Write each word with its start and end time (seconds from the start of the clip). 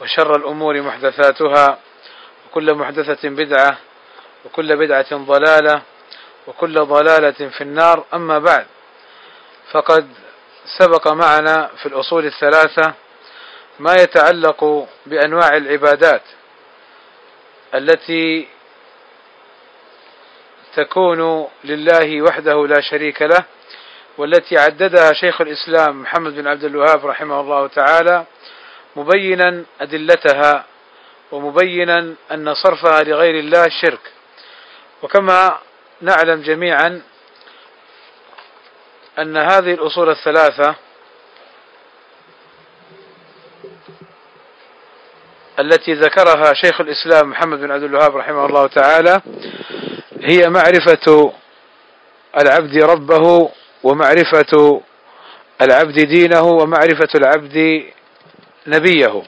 وشر 0.00 0.36
الأمور 0.36 0.82
محدثاتها 0.82 1.78
وكل 2.46 2.74
محدثة 2.74 3.28
بدعة 3.28 3.78
وكل 4.44 4.76
بدعة 4.76 5.16
ضلالة 5.16 5.82
وكل 6.46 6.74
ضلالة 6.74 7.48
في 7.50 7.60
النار. 7.60 8.04
أما 8.14 8.38
بعد 8.38 8.66
فقد 9.72 10.08
سبق 10.78 11.12
معنا 11.12 11.70
في 11.82 11.86
الأصول 11.86 12.26
الثلاثة 12.26 12.94
ما 13.78 13.94
يتعلق 13.94 14.88
بأنواع 15.06 15.56
العبادات 15.56 16.22
التي 17.74 18.48
تكون 20.76 21.48
لله 21.64 22.22
وحده 22.22 22.66
لا 22.66 22.80
شريك 22.80 23.22
له 23.22 23.44
والتي 24.18 24.58
عددها 24.58 25.12
شيخ 25.12 25.40
الإسلام 25.40 26.02
محمد 26.02 26.34
بن 26.34 26.46
عبد 26.46 26.64
الوهاب 26.64 27.06
رحمه 27.06 27.40
الله 27.40 27.66
تعالى 27.66 28.24
مبينا 28.96 29.64
أدلتها 29.80 30.64
ومبينا 31.32 32.14
أن 32.32 32.54
صرفها 32.54 33.02
لغير 33.02 33.38
الله 33.38 33.68
شرك. 33.82 34.12
وكما 35.02 35.58
نعلم 36.00 36.42
جميعا 36.42 37.02
أن 39.18 39.36
هذه 39.36 39.74
الأصول 39.74 40.10
الثلاثة 40.10 40.74
التي 45.58 45.92
ذكرها 45.92 46.54
شيخ 46.54 46.80
الإسلام 46.80 47.30
محمد 47.30 47.58
بن 47.58 47.70
عبد 47.70 47.82
الوهاب 47.82 48.16
رحمه 48.16 48.46
الله 48.46 48.66
تعالى 48.66 49.20
هي 50.22 50.48
معرفة 50.48 51.32
العبد 52.40 52.76
ربه 52.84 53.50
ومعرفة 53.82 54.82
العبد 55.62 56.00
دينه 56.00 56.42
ومعرفة 56.42 57.08
العبد 57.14 57.84
نبيه. 58.66 59.22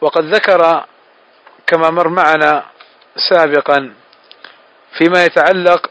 وقد 0.00 0.24
ذكر 0.24 0.84
كما 1.66 1.90
مر 1.90 2.08
معنا 2.08 2.64
سابقا 3.30 3.94
فيما 4.98 5.24
يتعلق 5.24 5.90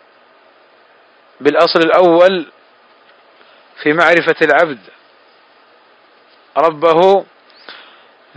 بالأصل 1.41 1.79
الأول 1.79 2.45
في 3.83 3.93
معرفة 3.93 4.35
العبد. 4.41 4.79
ربه 6.57 7.25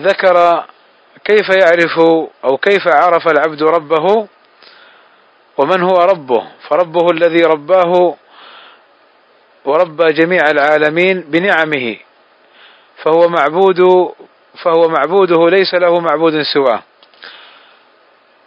ذكر 0.01 0.65
كيف 1.25 1.49
يعرف 1.49 1.99
أو 2.45 2.57
كيف 2.57 2.89
عرف 2.89 3.29
العبد 3.29 3.63
ربه 3.63 4.29
ومن 5.57 5.83
هو 5.83 5.97
ربه. 5.97 6.49
فربه 6.69 7.11
الذي 7.11 7.43
رباه 7.43 8.17
وربى 9.65 10.13
جميع 10.13 10.51
العالمين 10.51 11.21
بنعمه. 11.21 12.08
فهو 13.05 13.29
معبود 13.29 13.81
فهو 14.65 14.89
معبوده 14.89 15.49
ليس 15.49 15.75
له 15.75 16.01
معبود 16.01 16.43
سواه. 16.55 16.83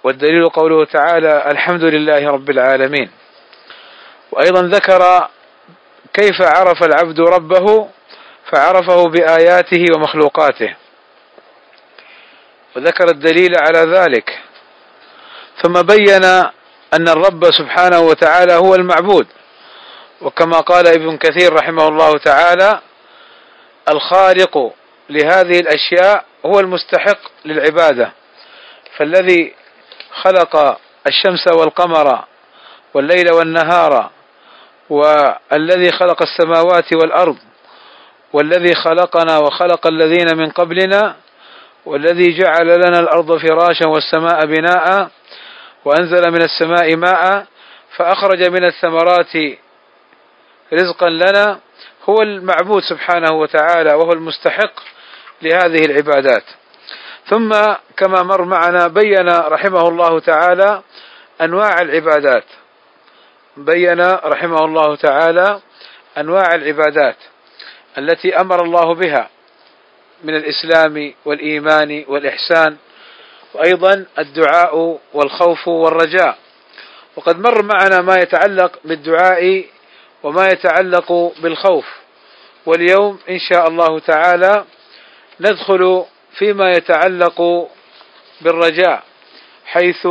والدليل 0.04 0.50
قوله 0.50 0.86
تعالى 0.86 1.52
الحمد 1.52 1.84
لله 1.84 2.32
رب 2.32 2.50
العالمين. 2.50 3.12
وأيضا 4.32 4.62
ذكر 4.62 5.28
كيف 6.14 6.42
عرف 6.42 6.84
العبد 6.84 7.20
ربه 7.20 7.88
فعرفه 8.52 9.04
بآياته 9.04 9.86
ومخلوقاته. 9.96 10.76
وذكر 12.76 13.06
الدليل 13.10 13.56
على 13.56 13.80
ذلك. 13.98 14.40
ثم 15.64 15.82
بين 15.82 16.24
أن 16.94 17.08
الرب 17.08 17.52
سبحانه 17.52 18.00
وتعالى 18.00 18.54
هو 18.54 18.76
المعبود. 18.76 19.28
وكما 20.22 20.60
قال 20.60 20.88
ابن 20.88 21.18
كثير 21.18 21.54
رحمه 21.54 21.88
الله 21.88 22.18
تعالى 22.18 22.80
الخالق 23.90 24.74
لهذه 25.10 25.60
الأشياء 25.60 26.26
هو 26.46 26.60
المستحق 26.60 27.20
للعبادة. 27.46 28.12
فالذي 28.98 29.54
خلق 30.24 30.78
الشمس 31.08 31.48
والقمر 31.48 32.26
والليل 32.94 33.34
والنهار 33.34 34.10
والذي 34.90 35.92
خلق 35.92 36.22
السماوات 36.22 36.94
والأرض 36.94 37.38
والذي 38.34 38.76
خلقنا 38.76 39.38
وخلق 39.38 39.88
الذين 39.88 40.38
من 40.38 40.50
قبلنا 40.50 41.16
والذي 41.86 42.38
جعل 42.38 42.68
لنا 42.68 43.00
الأرض 43.00 43.38
فراشا 43.38 43.88
والسماء 43.88 44.46
بناء 44.46 45.10
وأنزل 45.86 46.32
من 46.32 46.42
السماء 46.42 46.96
ماء 46.96 47.46
فأخرج 47.98 48.44
من 48.44 48.66
الثمرات 48.66 49.36
رزقا 50.74 51.10
لنا 51.10 51.60
هو 52.10 52.22
المعبود 52.22 52.84
سبحانه 52.84 53.34
وتعالى 53.34 53.94
وهو 53.94 54.12
المستحق 54.12 54.74
لهذه 55.42 55.86
العبادات. 55.86 56.44
ثم 57.30 57.50
كما 57.98 58.24
مر 58.24 58.46
معنا 58.46 58.88
بين 58.88 59.30
رحمه 59.30 59.88
الله 59.88 60.20
تعالى 60.20 60.82
أنواع 61.42 61.82
العبادات. 61.82 62.44
بين 63.58 64.02
رحمه 64.12 64.66
الله 64.66 64.96
تعالى 64.96 65.60
أنواع 66.18 66.56
العبادات 66.56 67.16
التي 67.98 68.36
أمر 68.36 68.64
الله 68.64 68.96
بها 68.96 69.30
من 70.24 70.36
الإسلام 70.36 71.14
والإيمان 71.26 72.06
والإحسان 72.08 72.78
وأيضا 73.54 74.06
الدعاء 74.20 75.00
والخوف 75.14 75.68
والرجاء. 75.68 76.38
وقد 77.16 77.40
مر 77.40 77.64
معنا 77.64 78.02
ما 78.02 78.16
يتعلق 78.16 78.72
بالدعاء 78.86 79.66
وما 80.24 80.48
يتعلق 80.48 81.34
بالخوف. 81.42 81.86
واليوم 82.66 83.20
إن 83.30 83.40
شاء 83.40 83.68
الله 83.68 84.00
تعالى 84.00 84.66
ندخل 85.40 86.06
فيما 86.38 86.72
يتعلق 86.72 87.68
بالرجاء 88.42 89.04
حيث 89.66 90.08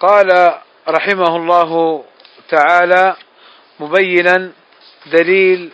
قال 0.00 0.54
رحمه 0.88 1.36
الله 1.36 2.04
تعالى 2.48 3.16
مبينا 3.80 4.52
دليل 5.06 5.70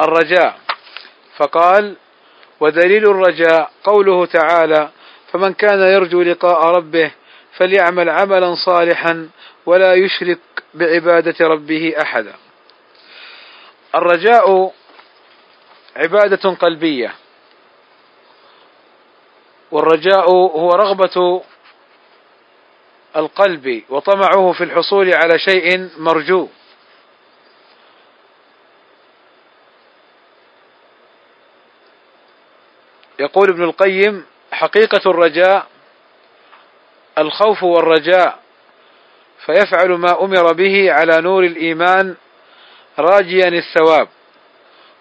الرجاء. 0.00 0.58
فقال 1.36 1.96
ودليل 2.60 3.04
الرجاء 3.10 3.70
قوله 3.84 4.26
تعالى 4.26 4.88
فمن 5.32 5.52
كان 5.52 5.80
يرجو 5.80 6.22
لقاء 6.22 6.66
ربه 6.66 7.10
فليعمل 7.56 8.08
عملا 8.08 8.54
صالحا 8.54 9.28
ولا 9.66 9.94
يشرك 9.94 10.38
بعبادة 10.74 11.46
ربه 11.46 11.94
أحدا 12.02 12.32
الرجاء 13.94 14.72
عبادة 15.96 16.50
قلبية. 16.50 17.14
والرجاء 19.70 20.30
هو 20.30 20.70
رغبة 20.70 21.42
القلب 23.16 23.82
وطمعه 23.88 24.52
في 24.52 24.64
الحصول 24.64 25.14
على 25.14 25.38
شيء 25.38 25.90
مرجو. 25.98 26.48
يقول 33.20 33.48
ابن 33.48 33.62
القيم 33.62 34.24
حقيقة 34.52 35.10
الرجاء 35.10 35.66
الخوف 37.18 37.62
والرجاء 37.62 38.38
فيفعل 39.46 39.88
ما 39.90 40.24
أمر 40.24 40.52
به 40.52 40.92
على 40.92 41.20
نور 41.20 41.44
الإيمان 41.44 42.16
راجيا 42.98 43.48
الثواب 43.48 44.08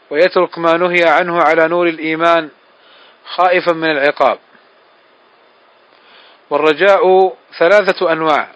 ويترك 0.10 0.58
ما 0.58 0.74
نهي 0.78 1.04
عنه 1.04 1.40
على 1.42 1.68
نور 1.68 1.88
الإيمان 1.88 2.50
خائفا 3.26 3.74
من 3.74 3.92
العقاب. 3.92 4.40
والرجاء 6.50 7.34
ثلاثة 7.60 8.12
أنواع. 8.12 8.48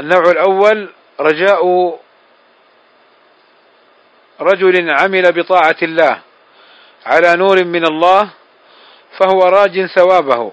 النوع 0.00 0.30
الأول 0.30 0.92
رجاء 1.20 1.62
رجل 4.40 4.90
عمل 4.90 5.32
بطاعة 5.32 5.76
الله 5.82 6.20
على 7.06 7.36
نور 7.36 7.64
من 7.64 7.86
الله 7.86 8.30
فهو 9.18 9.42
راج 9.42 9.86
ثوابه. 9.86 10.52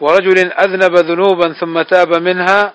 ورجل 0.00 0.52
أذنب 0.52 0.96
ذنوبا 0.96 1.52
ثم 1.52 1.82
تاب 1.82 2.22
منها 2.22 2.74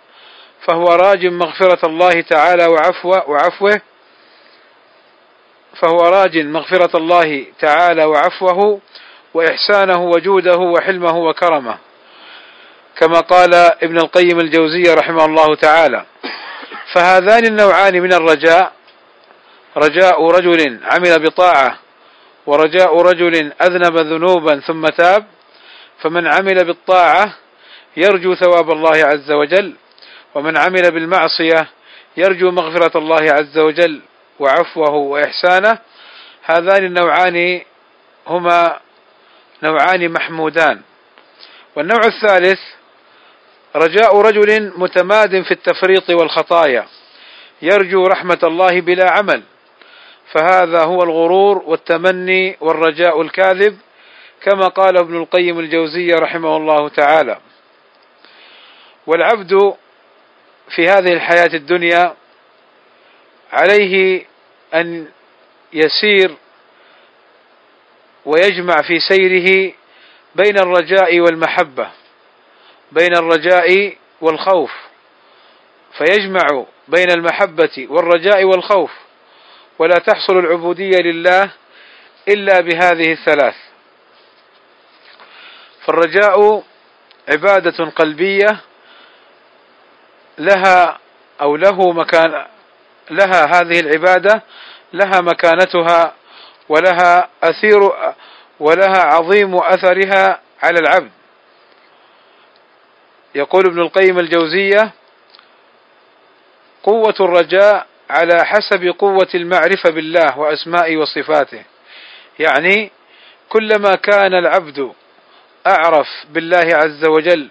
فهو 0.68 0.86
راج 0.86 1.26
مغفرة 1.26 1.88
الله 1.88 2.22
تعالى 2.22 2.66
وعفوه, 2.66 3.30
وعفوه. 3.30 3.82
فهو 5.82 5.98
راج 5.98 6.38
مغفرة 6.38 6.98
الله 6.98 7.46
تعالى 7.60 8.06
وعفوه 8.06 8.80
وإحسانه 9.34 10.02
وجوده 10.04 10.58
وحلمه 10.58 11.18
وكرمه. 11.18 11.78
كما 12.98 13.20
قال 13.20 13.54
ابن 13.56 13.98
القيم 13.98 14.40
الجوزية 14.40 14.94
رحمه 14.94 15.26
الله 15.26 15.56
تعالى 15.56 16.06
فهذان 16.94 17.46
النوعان 17.46 18.02
من 18.02 18.14
الرجاء 18.14 18.72
رجاء 19.78 20.28
رجل 20.28 20.80
عمل 20.84 21.24
بطاعة 21.24 21.80
ورجاء 22.46 23.02
رجل 23.02 23.54
أذنب 23.62 23.98
ذنوبا 23.98 24.60
ثم 24.60 24.86
تاب 24.86 25.26
فمن 26.02 26.28
عمل 26.28 26.66
بالطاعة 26.66 27.34
يرجو 27.98 28.36
ثواب 28.36 28.72
الله 28.72 29.06
عز 29.06 29.32
وجل 29.32 29.76
ومن 30.36 30.58
عمل 30.58 30.92
بالمعصية 30.92 31.68
يرجو 32.18 32.52
مغفرة 32.52 32.98
الله 32.98 33.32
عز 33.32 33.58
وجل 33.58 34.02
وعفوه 34.40 34.94
وإحسانه. 34.94 35.80
هذان 36.44 36.86
النوعان 36.86 37.62
هما 38.28 38.80
نوعان 39.64 40.12
محمودان. 40.12 40.82
والنوع 41.76 42.02
الثالث 42.06 42.60
رجاء 43.76 44.22
رجل 44.22 44.74
متماد 44.78 45.42
في 45.42 45.52
التفريط 45.52 46.10
والخطايا. 46.10 46.86
يرجو 47.62 48.04
رحمة 48.04 48.40
الله 48.44 48.81
بلا 48.81 49.12
عمل. 49.12 49.44
فهذا 50.34 50.84
هو 50.84 51.04
الغرور 51.04 51.64
والتمني 51.66 52.58
والرجاء 52.62 53.22
الكاذب 53.22 53.78
كما 54.42 54.68
قال 54.68 54.98
ابن 54.98 55.18
القيم 55.18 55.60
الجوزية 55.60 56.16
رحمه 56.16 56.58
الله 56.58 56.90
تعالى. 56.90 57.38
والعبد 59.08 59.76
في 60.70 60.88
هذه 60.88 61.14
الحياة 61.14 61.54
الدنيا 61.54 62.16
عليه 63.52 64.26
أن 64.74 65.08
يسير 65.74 66.36
ويجمع 68.26 68.76
في 68.88 69.00
سيره 69.00 69.74
بين 70.36 70.58
الرجاء 70.58 71.20
والمحبة 71.20 71.90
بين 72.92 73.16
الرجاء 73.16 73.98
والخوف 74.22 74.72
فيجمع 75.98 76.66
بين 76.88 77.12
المحبة 77.12 77.88
والرجاء 77.90 78.44
والخوف 78.44 78.92
ولا 79.80 79.96
تحصل 79.96 80.40
العبودية 80.40 80.98
لله 80.98 81.52
إلا 82.28 82.60
بهذه 82.60 83.12
الثلاث. 83.12 83.56
فالرجاء 85.86 86.64
عبادة 87.32 87.86
قلبية 87.90 88.60
لها 90.38 91.00
أو 91.42 91.56
له 91.56 91.92
مكان 91.92 92.46
لها 93.12 93.46
هذه 93.46 93.80
العبادة 93.80 94.44
لها 94.94 95.22
مكانتها 95.22 96.14
ولها 96.70 97.30
أثير 97.44 97.92
ولها 98.60 99.02
عظيم 99.06 99.56
أثرها 99.56 100.42
على 100.64 100.80
العبد. 100.80 101.12
يقول 103.36 103.66
ابن 103.66 103.80
القيم 103.80 104.20
الجوزية 104.20 104.92
قوة 106.84 107.16
الرجاء 107.20 107.88
على 108.10 108.46
حسب 108.46 108.96
قوة 109.00 109.30
المعرفة 109.36 109.90
بالله 109.92 110.40
وأسمائه 110.40 110.98
وصفاته. 110.98 111.64
يعني 112.40 112.92
كلما 113.50 113.96
كان 113.96 114.34
العبد 114.34 114.92
أعرف 115.68 116.08
بالله 116.30 116.70
عز 116.74 117.06
وجل 117.06 117.50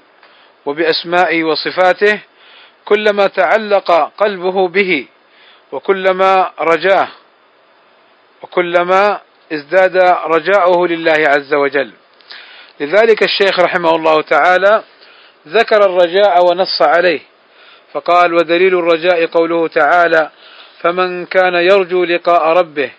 وبأسمائه 0.66 1.44
وصفاته 1.44 2.20
كلما 2.84 3.26
تعلق 3.26 3.90
قلبه 4.18 4.68
به 4.68 5.06
وكلما 5.72 6.50
رجاه 6.60 7.08
وكلما 8.42 9.20
ازداد 9.52 9.96
رجاؤه 10.26 10.88
لله 10.88 11.24
عز 11.28 11.54
وجل. 11.54 11.92
لذلك 12.80 13.22
الشيخ 13.22 13.60
رحمه 13.60 13.90
الله 13.90 14.22
تعالى 14.22 14.82
ذكر 15.48 15.76
الرجاء 15.76 16.44
ونص 16.44 16.82
عليه 16.82 17.20
فقال 17.92 18.34
ودليل 18.34 18.78
الرجاء 18.78 19.26
قوله 19.26 19.68
تعالى 19.68 20.30
فمن 20.80 21.26
كان 21.26 21.54
يرجو 21.54 22.04
لقاء 22.04 22.42
ربه 22.42 22.90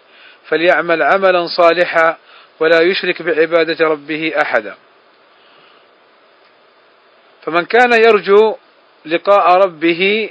فليعمل 0.49 1.03
عملا 1.03 1.47
صالحا 1.47 2.17
ولا 2.59 2.81
يشرك 2.81 3.21
بعبادة 3.21 3.85
ربه 3.87 4.33
أحدا 4.41 4.75
فمن 7.43 7.65
كان 7.65 7.93
يرجو 7.93 8.55
لقاء 9.05 9.57
ربه 9.57 10.29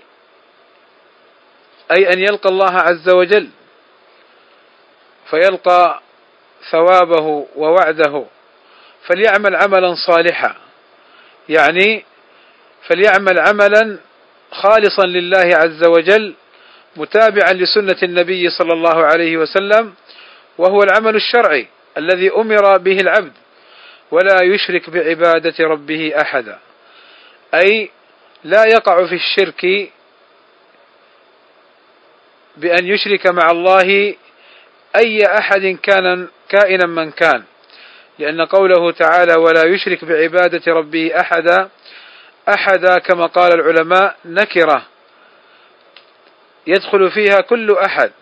أي 1.96 2.12
أن 2.12 2.18
يلقى 2.18 2.48
الله 2.48 2.72
عز 2.72 3.08
وجل 3.14 3.48
فيلقى 5.30 6.00
ثوابه 6.70 7.46
ووعده 7.56 8.24
فليعمل 9.06 9.56
عملا 9.56 9.94
صالحا. 9.94 10.54
يعني 11.48 12.04
فليعمل 12.88 13.38
عملا 13.38 13.98
خالصا 14.50 15.06
لله 15.06 15.50
عز 15.54 15.86
وجل 15.88 16.34
متابعا 16.96 17.52
لسنة 17.52 17.98
النبي 18.02 18.50
صلى 18.50 18.72
الله 18.72 19.04
عليه 19.04 19.36
وسلم 19.36 19.94
وهو 20.58 20.78
العمل 20.82 21.16
الشرعي 21.16 21.66
الذي 21.98 22.30
أمر 22.30 22.78
به 22.78 22.96
العبد 22.96 23.32
ولا 24.10 24.38
يشرك 24.42 24.90
بعبادة 24.90 25.54
ربه 25.60 26.12
أحدا. 26.20 26.58
أي 27.54 27.90
لا 28.44 28.64
يقع 28.64 29.06
في 29.06 29.14
الشرك 29.14 29.90
بأن 32.56 32.86
يشرك 32.86 33.26
مع 33.26 33.50
الله 33.50 34.14
أي 34.96 35.18
أحد 35.38 35.78
كان 35.82 36.28
كائنا 36.48 36.86
من 36.86 37.10
كان. 37.10 37.44
لأن 38.18 38.40
قوله 38.40 38.92
تعالى 38.92 39.34
ولا 39.38 39.66
يشرك 39.66 40.04
بعبادة 40.04 40.72
ربه 40.72 41.20
أحدا 41.20 41.68
أحدا 42.48 42.98
كما 42.98 43.26
قال 43.26 43.52
العلماء 43.52 44.16
نكرة. 44.24 44.86
يدخل 46.66 47.10
فيها 47.10 47.40
كل 47.40 47.76
أحد. 47.86 48.12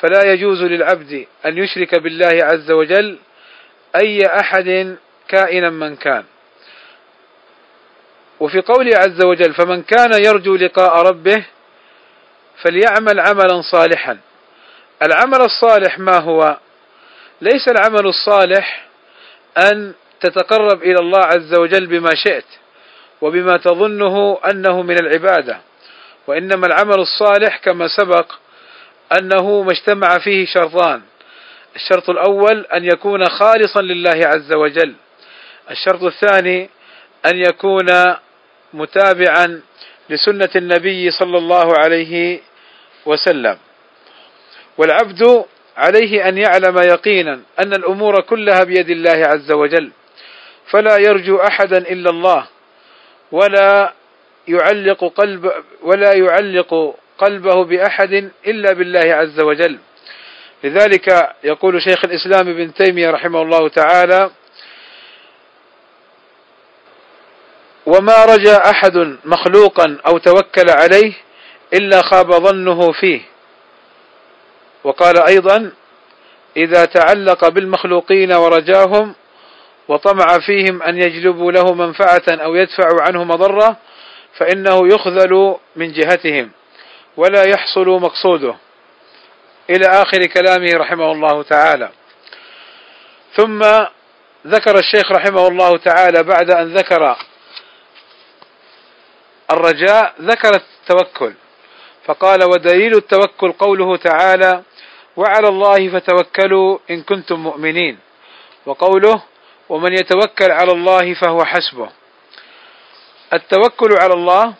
فلا 0.00 0.32
يجوز 0.32 0.62
للعبد 0.62 1.26
أن 1.46 1.58
يشرك 1.58 1.94
بالله 1.94 2.44
عز 2.44 2.70
وجل 2.70 3.18
أي 4.02 4.26
أحد 4.26 4.96
كائنا 5.28 5.70
من 5.70 5.96
كان. 5.96 6.24
وفي 8.40 8.60
قوله 8.60 8.96
عز 8.96 9.24
وجل 9.24 9.54
فمن 9.54 9.82
كان 9.82 10.24
يرجو 10.26 10.56
لقاء 10.56 11.02
ربه 11.02 11.44
فليعمل 12.62 13.20
عملا 13.20 13.62
صالحا. 13.72 14.18
العمل 15.02 15.40
الصالح 15.40 15.98
ما 15.98 16.18
هو؟ 16.18 16.56
ليس 17.40 17.68
العمل 17.68 18.06
الصالح 18.06 18.86
أن 19.58 19.94
تتقرب 20.20 20.82
إلى 20.82 20.98
الله 21.00 21.20
عز 21.20 21.58
وجل 21.58 21.86
بما 21.86 22.10
شئت 22.14 22.44
وبما 23.20 23.56
تظنه 23.56 24.38
أنه 24.50 24.82
من 24.82 24.96
العبادة 25.00 25.60
وإنما 26.26 26.66
العمل 26.66 27.00
الصالح 27.00 27.56
كما 27.56 27.88
سبق 27.88 28.32
أنه 29.18 29.62
ما 29.62 29.72
اجتمع 29.72 30.18
فيه 30.18 30.46
شرطان. 30.46 31.02
الشرط 31.76 32.10
الأول 32.10 32.66
أن 32.74 32.84
يكون 32.84 33.24
خالصا 33.24 33.80
لله 33.82 34.20
عز 34.26 34.54
وجل. 34.56 34.94
الشرط 35.70 36.02
الثاني 36.02 36.70
أن 37.26 37.36
يكون 37.36 37.86
متابعا 38.74 39.60
لسنة 40.10 40.48
النبي 40.56 41.10
صلى 41.10 41.38
الله 41.38 41.78
عليه 41.78 42.40
وسلم. 43.06 43.58
والعبد 44.78 45.44
عليه 45.76 46.28
أن 46.28 46.38
يعلم 46.38 46.78
يقينا 46.78 47.40
أن 47.58 47.72
الأمور 47.72 48.20
كلها 48.20 48.64
بيد 48.64 48.90
الله 48.90 49.26
عز 49.26 49.52
وجل 49.52 49.90
فلا 50.70 50.96
يرجو 50.96 51.36
أحدا 51.36 51.78
إلا 51.78 52.10
الله 52.10 52.46
ولا 53.32 53.92
يعلق 54.48 55.04
قلب 55.04 55.52
ولا 55.82 56.12
يعلق 56.14 56.94
قلبه 57.18 57.64
بأحد 57.64 58.30
إلا 58.46 58.72
بالله 58.72 59.14
عز 59.14 59.40
وجل. 59.40 59.78
لذلك 60.64 61.34
يقول 61.44 61.82
شيخ 61.82 62.04
الإسلام 62.04 62.48
ابن 62.48 62.74
تيمية 62.74 63.10
رحمه 63.10 63.42
الله 63.42 63.68
تعالى 63.68 64.30
وما 67.86 68.24
رجا 68.24 68.70
أحد 68.70 69.16
مخلوقا 69.24 69.98
أو 70.06 70.18
توكل 70.18 70.70
عليه 70.70 71.12
إلا 71.74 72.02
خاب 72.02 72.32
ظنه 72.32 72.92
فيه. 72.92 73.20
وقال 74.84 75.18
أيضا 75.28 75.72
إذا 76.56 76.84
تعلق 76.84 77.48
بالمخلوقين 77.48 78.32
ورجاهم 78.32 79.14
وطمع 79.88 80.38
فيهم 80.46 80.82
أن 80.82 80.96
يجلبوا 80.96 81.52
له 81.52 81.74
منفعة 81.74 82.22
أو 82.28 82.54
يدفعوا 82.54 83.02
عنه 83.02 83.24
مضرة 83.24 83.76
فإنه 84.38 84.88
يخذل 84.88 85.56
من 85.76 85.92
جهتهم 85.92 86.50
ولا 87.16 87.44
يحصل 87.48 87.88
مقصوده. 87.88 88.54
إلى 89.70 89.86
آخر 89.86 90.26
كلامه 90.26 90.70
رحمه 90.74 91.12
الله 91.12 91.42
تعالى. 91.42 91.90
ثم 93.36 93.62
ذكر 94.46 94.78
الشيخ 94.78 95.12
رحمه 95.12 95.48
الله 95.48 95.76
تعالى 95.76 96.22
بعد 96.22 96.50
أن 96.50 96.74
ذكر 96.74 97.16
الرجاء 99.50 100.14
ذكر 100.20 100.50
التوكل 100.54 101.34
فقال 102.04 102.44
ودليل 102.44 102.94
التوكل 102.96 103.52
قوله 103.52 103.96
تعالى 103.96 104.62
وعلى 105.16 105.48
الله 105.48 105.88
فتوكلوا 105.88 106.78
إن 106.90 107.02
كنتم 107.02 107.40
مؤمنين 107.40 107.98
وقوله 108.66 109.22
ومن 109.68 109.92
يتوكل 109.92 110.50
على 110.50 110.72
الله 110.72 111.14
فهو 111.14 111.44
حسبه 111.44 111.88
التوكل 113.32 113.88
على 114.00 114.14
الله 114.14 114.54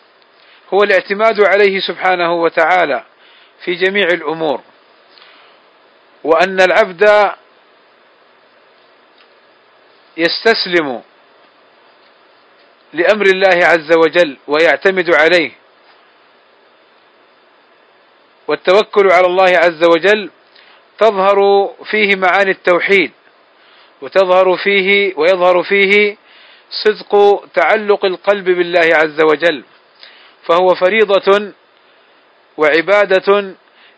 هو 0.73 0.83
الاعتماد 0.83 1.41
عليه 1.41 1.79
سبحانه 1.79 2.33
وتعالى 2.33 3.03
في 3.65 3.73
جميع 3.75 4.07
الأمور 4.13 4.61
وأن 6.23 6.61
العبد 6.61 7.31
يستسلم 10.17 11.01
لأمر 12.93 13.25
الله 13.25 13.65
عز 13.65 13.97
وجل 13.97 14.37
ويعتمد 14.47 15.15
عليه. 15.15 15.51
والتوكل 18.47 19.11
على 19.11 19.25
الله 19.27 19.57
عز 19.57 19.83
وجل 19.83 20.29
تظهر 20.99 21.69
فيه 21.91 22.15
معاني 22.15 22.51
التوحيد 22.51 23.11
وتظهر 24.01 24.57
فيه 24.57 25.13
ويظهر 25.17 25.63
فيه 25.63 26.17
صدق 26.83 27.43
تعلق 27.53 28.05
القلب 28.05 28.45
بالله 28.45 28.89
عز 28.93 29.21
وجل. 29.21 29.63
فهو 30.49 30.67
فريضة 30.67 31.53
وعبادة 32.57 33.55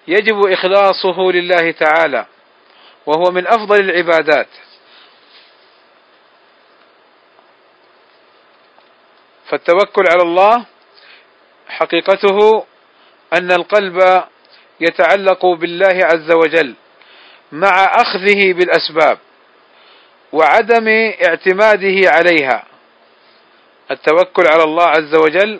يجب 0.07 0.47
إخلاصه 0.47 1.21
لله 1.21 1.71
تعالى 1.71 2.25
وهو 3.05 3.31
من 3.31 3.47
أفضل 3.47 3.79
العبادات. 3.79 4.47
فالتوكل 9.49 10.03
على 10.09 10.21
الله 10.21 10.65
حقيقته 11.67 12.65
أن 13.33 13.51
القلب 13.51 14.23
يتعلق 14.79 15.45
بالله 15.45 16.05
عز 16.05 16.31
وجل 16.31 16.75
مع 17.51 17.83
أخذه 17.95 18.53
بالأسباب 18.53 19.17
وعدم 20.31 20.87
اعتماده 21.27 22.11
عليها. 22.11 22.63
التوكل 23.91 24.43
على 24.53 24.63
الله 24.63 24.87
عز 24.87 25.15
وجل 25.15 25.59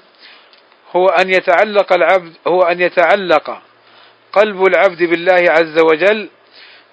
هو 0.95 1.05
أن 1.07 1.29
يتعلق 1.29 1.93
العبد 1.93 2.33
هو 2.47 2.61
أن 2.61 2.81
يتعلق 2.81 3.61
قلب 4.33 4.63
العبد 4.63 5.03
بالله 5.03 5.51
عز 5.51 5.79
وجل 5.79 6.29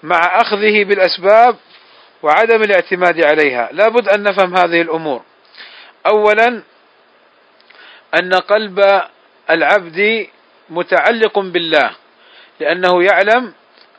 مع 0.03 0.41
أخذه 0.41 0.83
بالأسباب 0.83 1.55
وعدم 2.23 2.61
الاعتماد 2.61 3.25
عليها. 3.25 3.69
لا 3.71 3.89
بد 3.89 4.09
أن 4.09 4.23
نفهم 4.23 4.57
هذه 4.57 4.81
الأمور. 4.81 5.21
أولا 6.07 6.63
أن 8.19 8.33
قلب 8.33 9.01
العبد 9.49 10.27
متعلق 10.69 11.39
بالله 11.39 11.91
لأنه 12.59 13.03
يعلم 13.03 13.53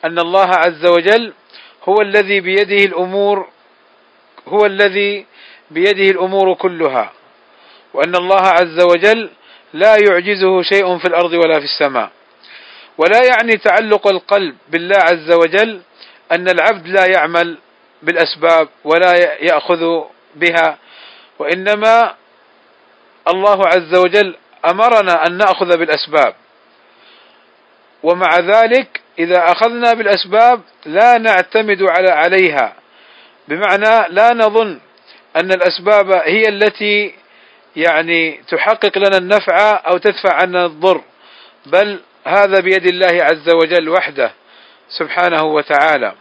أن 0.05 0.19
الله 0.19 0.49
عز 0.65 0.85
وجل 0.85 1.33
هو 1.83 2.01
الذي 2.01 2.39
بيده 2.41 2.85
الأمور 2.85 3.49
هو 4.47 4.65
الذي 4.65 5.25
بيده 5.71 6.09
الأمور 6.11 6.53
كلها 6.53 7.11
وأن 7.93 8.15
الله 8.15 8.41
عز 8.47 8.79
وجل 8.83 9.29
لا 9.73 9.95
يعجزه 10.09 10.61
شيء 10.61 10.97
في 10.97 11.05
الأرض 11.05 11.31
ولا 11.33 11.59
في 11.59 11.65
السماء. 11.65 12.11
ولا 12.97 13.21
يعني 13.25 13.57
تعلق 13.57 14.07
القلب 14.07 14.55
بالله 14.69 14.97
عز 14.97 15.31
وجل 15.31 15.81
أن 16.31 16.49
العبد 16.49 16.87
لا 16.87 17.05
يعمل 17.05 17.57
بالأسباب 18.03 18.69
ولا 18.83 19.13
يأخذ 19.43 20.03
بها 20.35 20.77
وإنما 21.39 22.15
الله 23.33 23.61
عز 23.67 23.95
وجل 23.95 24.35
أمرنا 24.69 25.25
أن 25.27 25.37
نأخذ 25.37 25.77
بالأسباب. 25.77 26.35
ومع 28.03 28.39
ذلك 28.39 29.01
إذا 29.19 29.51
أخذنا 29.51 29.93
بالأسباب 29.93 30.61
لا 30.85 31.17
نعتمد 31.17 31.83
على 31.83 32.11
عليها. 32.11 32.73
بمعنى 33.47 34.07
لا 34.09 34.33
نظن 34.33 34.79
أن 35.35 35.51
الأسباب 35.51 36.11
هي 36.11 36.41
التي 36.49 37.13
يعني 37.75 38.41
تحقق 38.49 38.97
لنا 38.97 39.17
النفع 39.17 39.81
أو 39.87 39.97
تدفع 39.97 40.33
عنا 40.33 40.65
الضر. 40.65 41.01
بل 41.65 41.99
هذا 42.25 42.59
بيد 42.59 42.87
الله 42.87 43.23
عز 43.23 43.49
وجل 43.49 43.89
وحده 43.89 44.31
سبحانه 44.89 45.43
وتعالى. 45.43 46.13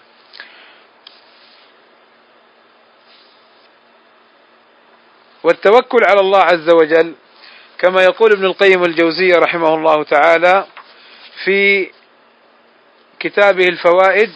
والتوكل 5.47 5.99
على 6.09 6.21
الله 6.21 6.39
عز 6.39 6.71
وجل 6.71 7.15
كما 7.79 8.03
يقول 8.03 8.33
ابن 8.33 8.45
القيم 8.45 8.85
الجوزية 8.85 9.37
رحمه 9.37 9.75
الله 9.75 10.03
تعالى 10.03 10.67
في 11.45 11.91
كتابه 13.21 13.65
الفوائد 13.65 14.31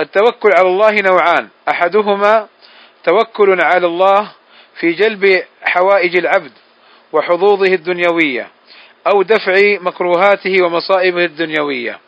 التوكل 0.00 0.50
على 0.58 0.68
الله 0.68 0.90
نوعان 0.90 1.48
أحدهما 1.68 2.48
توكل 3.04 3.60
على 3.60 3.86
الله 3.86 4.32
في 4.80 4.92
جلب 4.92 5.44
حوائج 5.62 6.16
العبد 6.16 6.52
وحظوظه 7.12 7.72
الدنيوية 7.74 8.48
أو 9.06 9.22
دفع 9.22 9.52
مكروهاته 9.80 10.64
ومصائبه 10.64 11.24
الدنيوية 11.24 11.98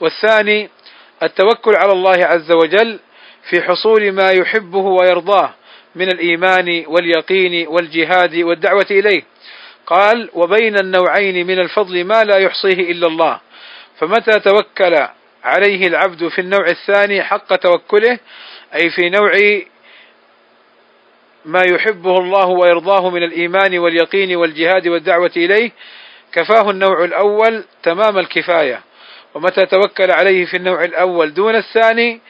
والثاني 0.00 0.70
التوكل 1.22 1.76
على 1.76 1.92
الله 1.92 2.26
عز 2.26 2.52
وجل 2.52 3.00
في 3.50 3.62
حصول 3.62 4.12
ما 4.12 4.30
يحبه 4.30 4.78
ويرضاه 4.78 5.54
من 5.94 6.08
الإيمان 6.08 6.84
واليقين 6.86 7.68
والجهاد 7.68 8.36
والدعوة 8.36 8.86
إليه. 8.90 9.22
قال 9.86 10.30
وبين 10.34 10.78
النوعين 10.78 11.46
من 11.46 11.58
الفضل 11.58 12.04
ما 12.04 12.24
لا 12.24 12.38
يحصيه 12.38 12.92
إلا 12.92 13.06
الله. 13.06 13.40
فمتى 13.98 14.40
توكل 14.40 15.06
عليه 15.44 15.86
العبد 15.86 16.28
في 16.28 16.40
النوع 16.40 16.66
الثاني 16.66 17.22
حق 17.22 17.56
توكله؟ 17.56 18.18
أي 18.74 18.90
في 18.90 19.10
نوع 19.10 19.32
ما 21.44 21.62
يحبه 21.72 22.18
الله 22.18 22.46
ويرضاه 22.46 23.10
من 23.10 23.22
الإيمان 23.22 23.78
واليقين 23.78 24.36
والجهاد 24.36 24.88
والدعوة 24.88 25.32
إليه؟ 25.36 25.70
كفاه 26.32 26.70
النوع 26.70 27.04
الأول 27.04 27.64
تمام 27.82 28.18
الكفاية. 28.18 28.80
ومتى 29.34 29.66
توكل 29.66 30.10
عليه 30.10 30.44
في 30.44 30.56
النوع 30.56 30.84
الأول 30.84 31.34
دون 31.34 31.56
الثاني؟ 31.56 32.20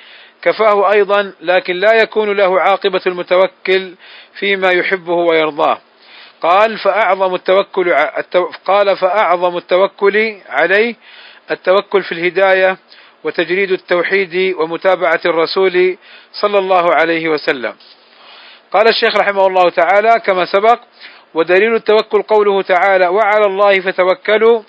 كفاه 0.43 0.93
أيضا 0.93 1.33
لكن 1.41 1.77
لا 1.77 1.95
يكون 1.95 2.37
له 2.37 2.61
عاقبة 2.61 3.01
المتوكل 3.07 3.95
فيما 4.39 4.71
يحبه 4.71 5.15
ويرضاه 5.15 5.79
قال 6.41 6.79
فأعظم 6.79 7.35
التوكل 7.35 7.95
قال 8.65 8.97
فأعظم 8.97 9.57
التوكل 9.57 10.37
عليه 10.49 10.95
التوكل 11.51 12.03
في 12.03 12.13
الهداية 12.13 12.77
وتجريد 13.25 13.73
التوحيد 13.73 14.55
ومتابعة 14.59 15.21
الرسول 15.27 15.97
صلى 16.33 16.59
الله 16.59 16.95
عليه 16.95 17.29
وسلم. 17.29 17.75
قال 18.73 18.89
الشيخ 18.89 19.17
رحمه 19.17 19.47
الله 19.47 19.71
تعالى 19.71 20.21
كما 20.27 20.45
سبق: 20.45 20.81
ودليل 21.35 21.75
التوكل 21.75 22.23
قوله 22.23 22.63
تعالى: 22.63 23.09
وعلى 23.09 23.47
الله 23.47 23.81
فتوكلوا 23.81 24.63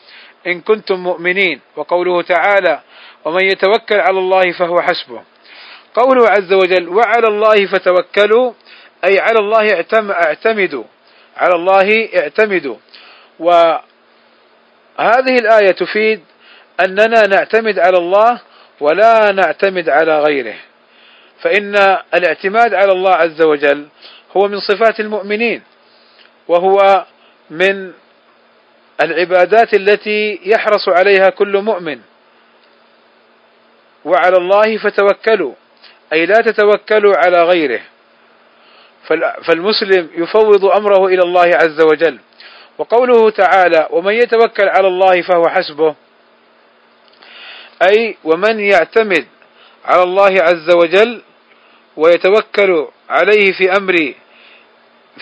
إن 0.48 0.62
كنتم 0.62 0.96
مؤمنين، 0.96 1.62
وقوله 1.76 2.22
تعالى: 2.22 2.82
ومن 3.26 3.46
يتوكل 3.46 4.00
على 4.00 4.20
الله 4.20 4.52
فهو 4.52 4.82
حسبه. 4.82 5.22
قوله 5.96 6.30
عز 6.30 6.54
وجل: 6.54 6.90
وعلى 6.90 7.28
الله 7.28 7.66
فتوكلوا 7.66 8.54
أي 9.04 9.20
على 9.20 9.40
الله 9.40 9.84
اعتمدوا. 10.12 10.84
على 11.38 11.56
الله 11.56 12.10
اعتمدوا. 12.16 12.76
وهذه 13.40 13.82
الآية 15.40 15.72
تفيد 15.72 16.22
أننا 16.86 17.28
نعتمد 17.28 17.80
على 17.80 17.98
الله 17.98 18.42
ولا 18.80 19.32
نعتمد 19.32 19.90
على 19.90 20.20
غيره. 20.20 20.56
فإن 21.42 21.76
الاعتماد 22.14 22.74
على 22.74 22.92
الله 22.92 23.12
عز 23.12 23.42
وجل 23.42 23.88
هو 24.38 24.48
من 24.48 24.60
صفات 24.60 25.00
المؤمنين 25.00 25.62
وهو 26.48 27.06
من 27.50 27.92
العبادات 29.04 29.74
التي 29.74 30.40
يحرص 30.46 30.90
عليها 30.90 31.30
كل 31.30 31.62
مؤمن. 31.62 32.00
وعلى 34.06 34.38
الله 34.38 34.78
فتوكلوا 34.78 35.54
أي 36.14 36.26
لا 36.26 36.36
تتوكلوا 36.36 37.14
على 37.18 37.44
غيره. 37.44 37.82
فالمسلم 39.44 40.10
يفوض 40.16 40.66
أمره 40.66 41.08
إلى 41.08 41.22
الله 41.22 41.52
عز 41.56 41.82
وجل. 41.82 42.20
وقوله 42.78 43.30
تعالى 43.30 43.88
ومن 43.92 44.14
يتوكل 44.14 44.70
على 44.70 44.88
الله 44.88 45.22
فهو 45.22 45.50
حسبه. 45.50 45.96
أي 47.92 48.18
ومن 48.24 48.60
يعتمد 48.60 49.26
على 49.86 50.04
الله 50.04 50.32
عز 50.42 50.76
وجل 50.76 51.22
ويتوكل 51.98 52.88
عليه 53.10 53.52
في 53.58 53.72
أمر 53.78 54.14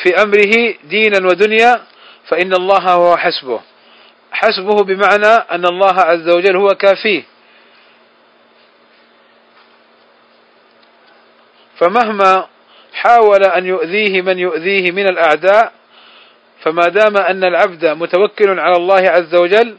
في 0.03 0.21
أمره 0.23 0.73
دينا 0.83 1.27
ودنيا 1.27 1.81
فإن 2.27 2.53
الله 2.53 2.91
هو 2.91 3.17
حسبه. 3.17 3.61
حسبه 4.31 4.83
بمعنى 4.83 5.33
أن 5.51 5.65
الله 5.65 5.93
عز 5.99 6.29
وجل 6.29 6.55
هو 6.57 6.67
كافيه. 6.67 7.23
فمهما 11.79 12.47
حاول 12.93 13.43
أن 13.45 13.65
يؤذيه 13.65 14.21
من 14.21 14.39
يؤذيه 14.39 14.91
من 14.91 15.07
الأعداء 15.07 15.71
فما 16.61 16.81
دام 16.81 17.17
أن 17.17 17.43
العبد 17.43 17.85
متوكل 17.85 18.59
على 18.59 18.75
الله 18.75 19.09
عز 19.09 19.35
وجل 19.35 19.77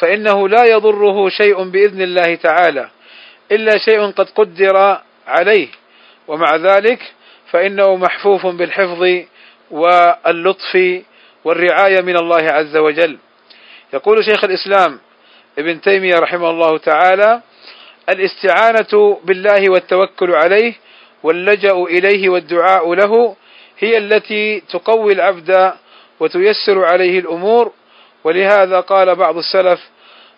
فإنه 0.00 0.48
لا 0.48 0.64
يضره 0.64 1.28
شيء 1.28 1.62
بإذن 1.62 2.02
الله 2.02 2.34
تعالى 2.34 2.88
إلا 3.52 3.78
شيء 3.78 4.10
قد 4.10 4.30
قدر 4.30 5.00
عليه. 5.26 5.68
ومع 6.28 6.56
ذلك 6.56 7.02
فإنه 7.50 7.96
محفوف 7.96 8.46
بالحفظ 8.46 9.02
واللطف 9.70 11.02
والرعاية 11.44 12.00
من 12.00 12.16
الله 12.16 12.52
عز 12.52 12.76
وجل. 12.76 13.18
يقول 13.94 14.24
شيخ 14.24 14.44
الإسلام 14.44 14.98
ابن 15.58 15.80
تيمية 15.80 16.14
رحمه 16.14 16.50
الله 16.50 16.78
تعالى 16.78 17.40
الاستعانة 18.08 19.20
بالله 19.24 19.70
والتوكل 19.70 20.34
عليه 20.34 20.74
واللجأ 21.22 21.72
إليه 21.72 22.28
والدعاء 22.28 22.94
له 22.94 23.36
هي 23.78 23.98
التي 23.98 24.60
تقوي 24.60 25.12
العبد 25.12 25.72
وتيسر 26.20 26.84
عليه 26.84 27.18
الأمور. 27.18 27.72
ولهذا 28.24 28.80
قال 28.80 29.14
بعض 29.14 29.36
السلف 29.36 29.80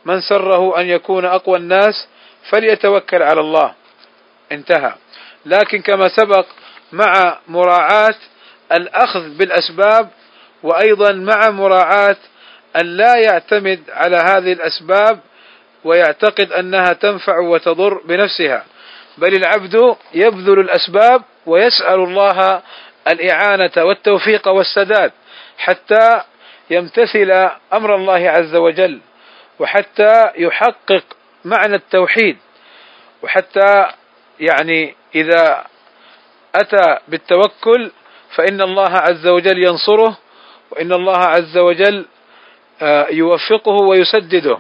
من 0.05 0.21
سره 0.21 0.81
أن 0.81 0.87
يكون 0.87 1.25
أقوى 1.25 1.59
الناس 1.59 2.09
فليتوكل 2.51 3.23
على 3.23 3.41
الله. 3.41 3.75
انتهى. 4.53 4.95
لكن 5.47 5.83
كما 5.83 6.09
سبق 6.09 6.47
مع 6.93 7.39
مراعاة 7.49 8.15
الأخذ 8.73 9.29
بالأسباب 9.37 10.09
وأيضا 10.63 11.13
مع 11.13 11.51
مراعاة 11.51 12.17
أن 12.77 12.87
لا 12.87 13.17
يعتمد 13.17 13.81
على 13.89 14.17
هذه 14.17 14.53
الأسباب 14.53 15.21
ويعتقد 15.85 16.53
أنها 16.53 16.93
تنفع 16.93 17.39
وتضر 17.39 18.01
بنفسها. 18.05 18.65
بل 19.21 19.35
العبد 19.35 19.97
يبذل 20.15 20.61
الأسباب 20.61 21.23
ويسأل 21.47 21.95
الله 22.01 22.63
الإعانة 23.09 23.71
والتوفيق 23.77 24.49
والسداد 24.49 25.13
حتى 25.59 26.21
يمتثل 26.71 27.51
أمر 27.73 27.95
الله 27.95 28.31
عز 28.31 28.55
وجل 28.57 29.01
وحتى 29.59 30.31
يحقق 30.37 31.05
معنى 31.45 31.75
التوحيد 31.75 32.37
وحتى 33.23 33.87
يعني 34.41 34.95
إذا 35.15 35.65
أتى 36.55 36.99
بالتوكل 37.09 37.91
فإن 38.35 38.61
الله 38.61 38.91
عز 38.91 39.27
وجل 39.27 39.59
ينصره 39.59 40.19
وإن 40.71 40.93
الله 40.93 41.19
عز 41.19 41.59
وجل 41.59 42.07
آه، 42.83 43.07
يوفقه 43.11 43.77
ويسدده. 43.89 44.59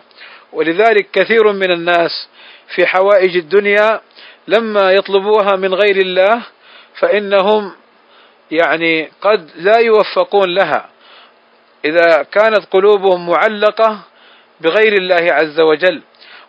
ولذلك 0.52 1.10
كثير 1.12 1.52
من 1.52 1.70
الناس 1.70 2.28
في 2.74 2.86
حوائج 2.86 3.36
الدنيا 3.36 4.00
لما 4.50 4.92
يطلبوها 4.92 5.56
من 5.56 5.74
غير 5.74 5.96
الله 5.96 6.42
فإنهم 7.00 7.72
يعني 8.50 9.10
قد 9.20 9.50
لا 9.56 9.78
يوفقون 9.78 10.54
لها. 10.54 10.88
إذا 11.84 12.22
كانت 12.22 12.64
قلوبهم 12.70 13.26
معلقة 13.26 13.98
بغير 14.60 14.92
الله 14.92 15.32
عز 15.32 15.60
وجل. 15.60 16.02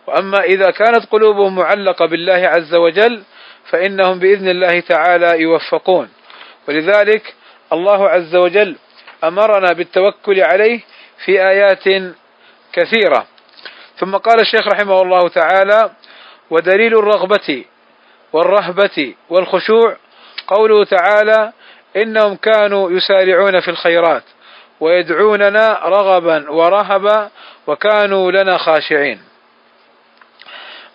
وأما 0.06 0.38
إذا 0.38 0.70
كانت 0.70 1.06
قلوبهم 1.10 1.54
معلقة 1.54 2.06
بالله 2.06 2.48
عز 2.48 2.74
وجل 2.74 3.22
فإنهم 3.70 4.18
بإذن 4.18 4.48
الله 4.48 4.80
تعالى 4.80 5.42
يوفقون. 5.42 6.08
ولذلك 6.68 7.34
الله 7.72 8.08
عز 8.08 8.36
وجل 8.36 8.76
أمرنا 9.24 9.72
بالتوكل 9.72 10.40
عليه 10.40 10.80
في 11.24 11.48
آيات 11.48 12.12
كثيرة. 12.72 13.26
ثم 13.98 14.16
قال 14.16 14.40
الشيخ 14.40 14.68
رحمه 14.68 15.02
الله 15.02 15.28
تعالى 15.28 15.90
ودليل 16.50 16.98
الرغبة 16.98 17.64
والرهبة 18.32 19.14
والخشوع. 19.30 19.96
قوله 20.46 20.84
تعالى 20.84 21.52
إنهم 21.96 22.36
كانوا 22.36 22.90
يسارعون 22.90 23.60
في 23.60 23.68
الخيرات 23.68 24.22
ويدعوننا 24.80 25.78
رغبا 25.84 26.50
ورهبا 26.50 27.30
وكانوا 27.66 28.32
لنا 28.32 28.58
خاشعين. 28.58 29.20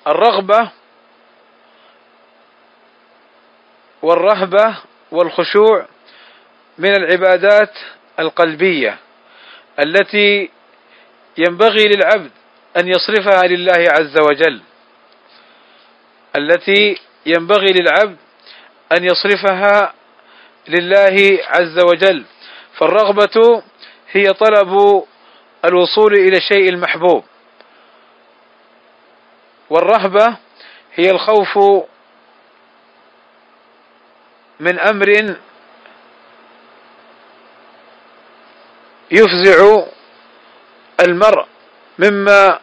الرغبة 0.07 0.71
والرهبة 4.01 4.77
والخشوع 5.11 5.85
من 6.77 6.91
العبادات 6.97 7.71
القلبية 8.19 8.97
التي 9.79 10.49
ينبغي 11.37 11.83
للعبد 11.83 12.31
أن 12.77 12.87
يصرفها 12.87 13.47
لله 13.47 13.85
عز 13.99 14.19
وجل 14.19 14.61
التي 16.37 16.97
ينبغي 17.27 17.73
للعبد 17.73 18.17
أن 18.97 19.03
يصرفها 19.03 19.93
لله 20.67 21.39
عز 21.47 21.79
وجل. 21.79 22.25
فالرغبة 22.79 23.63
هي 24.11 24.23
طلب 24.33 25.03
الوصول 25.65 26.13
إلى 26.13 26.37
الشيء 26.37 26.69
المحبوب. 26.69 27.23
والرهبة 29.69 30.37
هي 30.95 31.11
الخوف 31.11 31.57
من 34.59 34.79
أمر 34.79 35.35
يفزع 39.11 39.85
المرء 41.07 41.45
مما 41.99 42.59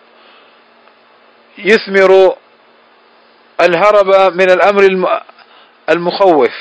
يثمر 1.58 2.36
الهرب 3.60 4.34
من 4.34 4.50
الأمر 4.50 4.82
المخوف. 5.90 6.54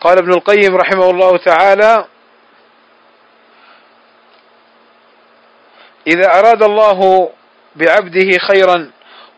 قال 0.00 0.18
ابن 0.18 0.32
القيم 0.32 0.76
رحمه 0.76 1.10
الله 1.10 1.36
تعالى 1.36 2.04
إذا 6.06 6.38
أراد 6.38 6.62
الله 6.62 7.30
بعبده 7.76 8.38
خيرا 8.38 8.90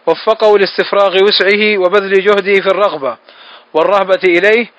وفقه 0.07 0.59
لاستفراغ 0.59 1.17
وسعه 1.25 1.79
وبذل 1.79 2.25
جهده 2.25 2.61
في 2.61 2.67
الرغبة 2.67 3.17
والرهبة 3.75 4.21
إليه 4.25 4.71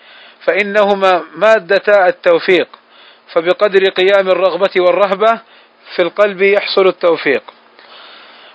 فإنهما 0.46 1.24
مادتا 1.36 2.08
التوفيق 2.08 2.68
فبقدر 3.34 3.90
قيام 3.90 4.30
الرغبة 4.30 4.72
والرهبة 4.78 5.42
في 5.96 6.02
القلب 6.02 6.42
يحصل 6.42 6.88
التوفيق. 6.88 7.44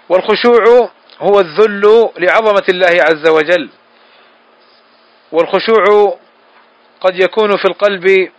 والخشوع 0.08 0.90
هو 1.20 1.40
الذل 1.40 2.10
لعظمة 2.18 2.64
الله 2.68 3.02
عز 3.02 3.28
وجل. 3.28 3.70
والخشوع 5.32 6.18
قد 7.00 7.22
يكون 7.22 7.56
في 7.56 7.64
القلب 7.64 8.30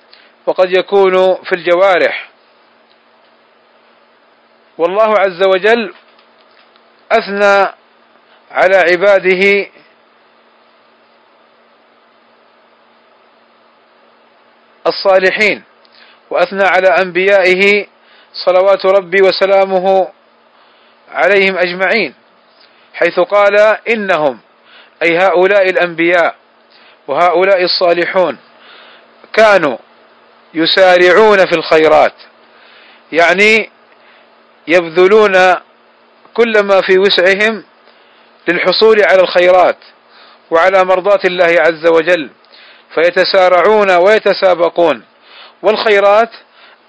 وقد 0.45 0.77
يكون 0.77 1.35
في 1.35 1.55
الجوارح. 1.55 2.29
والله 4.77 5.15
عز 5.19 5.43
وجل 5.47 5.93
أثنى 7.11 7.73
على 8.51 8.77
عباده 8.77 9.67
الصالحين 14.87 15.63
وأثنى 16.29 16.63
على 16.63 16.87
أنبيائه 16.87 17.87
صلوات 18.45 18.85
ربي 18.85 19.17
وسلامه 19.21 20.07
عليهم 21.11 21.57
أجمعين. 21.57 22.20
حيث 22.93 23.19
قال 23.19 23.77
إنهم 23.89 24.39
أي 25.03 25.17
هؤلاء 25.17 25.69
الأنبياء 25.69 26.35
وهؤلاء 27.07 27.63
الصالحون 27.63 28.37
كانوا 29.33 29.77
يسارعون 30.53 31.37
في 31.37 31.55
الخيرات 31.57 32.13
يعني 33.11 33.69
يبذلون 34.67 35.55
كل 36.33 36.63
ما 36.63 36.81
في 36.81 36.99
وسعهم 36.99 37.63
للحصول 38.47 39.03
على 39.03 39.21
الخيرات 39.21 39.77
وعلى 40.51 40.83
مرضاة 40.83 41.19
الله 41.25 41.55
عز 41.59 41.87
وجل 41.87 42.29
فيتسارعون 42.95 43.91
ويتسابقون. 43.91 45.03
والخيرات 45.63 46.29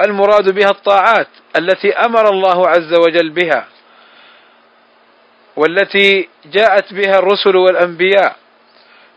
المراد 0.01 0.55
بها 0.55 0.71
الطاعات 0.71 1.29
التي 1.57 1.93
أمر 1.93 2.29
الله 2.29 2.69
عز 2.69 2.95
وجل 2.95 3.31
بها. 3.31 3.67
والتي 5.57 6.29
جاءت 6.45 6.93
بها 6.93 7.19
الرسل 7.19 7.57
والأنبياء. 7.57 8.37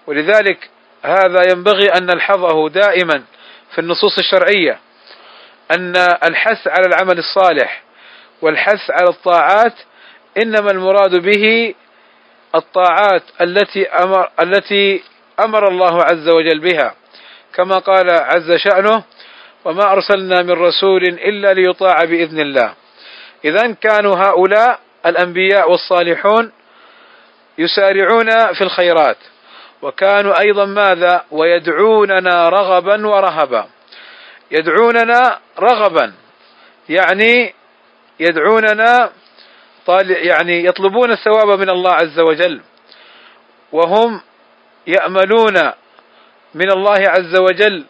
ولذلك 0.08 0.70
هذا 1.04 1.42
ينبغي 1.52 1.88
أن 1.98 2.06
نلحظه 2.06 2.70
دائما 2.70 3.24
في 3.72 3.82
النصوص 3.82 4.18
الشرعية 4.18 4.80
أن 5.72 5.94
الحث 6.30 6.68
على 6.68 6.88
العمل 6.88 7.18
الصالح 7.18 7.84
والحث 8.42 8.92
على 8.92 9.10
الطاعات 9.10 9.74
إنما 10.44 10.72
المراد 10.72 11.16
به 11.16 11.74
الطاعات 12.56 13.24
التي 13.42 13.88
أمر 13.88 14.30
التي 14.42 15.04
أمر 15.40 15.68
الله 15.68 16.04
عز 16.04 16.30
وجل 16.30 16.60
بها. 16.60 16.96
كما 17.54 17.78
قال 17.78 18.10
عز 18.10 18.52
شأنه 18.52 19.04
وما 19.66 19.92
أرسلنا 19.92 20.42
من 20.42 20.52
رسول 20.52 21.04
إلا 21.04 21.54
ليطاع 21.54 21.96
بإذن 22.04 22.40
الله. 22.40 22.74
إذا 23.46 23.72
كانوا 23.72 24.16
هؤلاء 24.16 24.80
الأنبياء 25.06 25.72
والصالحون 25.72 26.52
يسارعون 27.58 28.54
في 28.54 28.62
الخيرات. 28.62 29.18
وكانوا 29.82 30.34
أيضا 30.42 30.66
ماذا؟ 30.66 31.26
ويدعوننا 31.32 32.50
رغبا 32.50 33.08
ورهبا. 33.08 33.68
يدعوننا 34.52 35.40
رغبا 35.60 36.14
يعني 36.90 37.54
يدعوننا 38.20 39.12
يعني 40.08 40.66
يطلبون 40.66 41.12
الثواب 41.12 41.60
من 41.60 41.70
الله 41.70 41.94
عز 41.94 42.20
وجل. 42.20 42.62
وهم 43.72 44.22
يأملون 44.88 45.72
من 46.54 46.72
الله 46.72 47.10
عز 47.10 47.40
وجل 47.40 47.86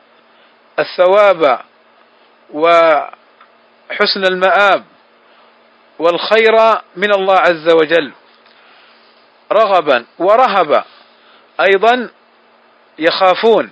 الثواب 0.80 1.60
وحسن 2.54 4.24
المآب. 4.32 4.84
والخير 6.00 6.56
من 6.96 7.14
الله 7.14 7.36
عز 7.36 7.74
وجل. 7.74 8.12
رغبا 9.52 10.06
ورهبا 10.20 10.84
أيضا 11.60 12.10
يخافون 13.00 13.70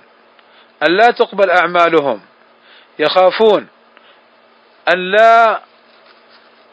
أن 0.88 0.96
لا 0.96 1.10
تقبل 1.10 1.50
أعمالهم 1.50 2.20
يخافون 2.98 3.68
أن 4.94 5.10
لا 5.12 5.60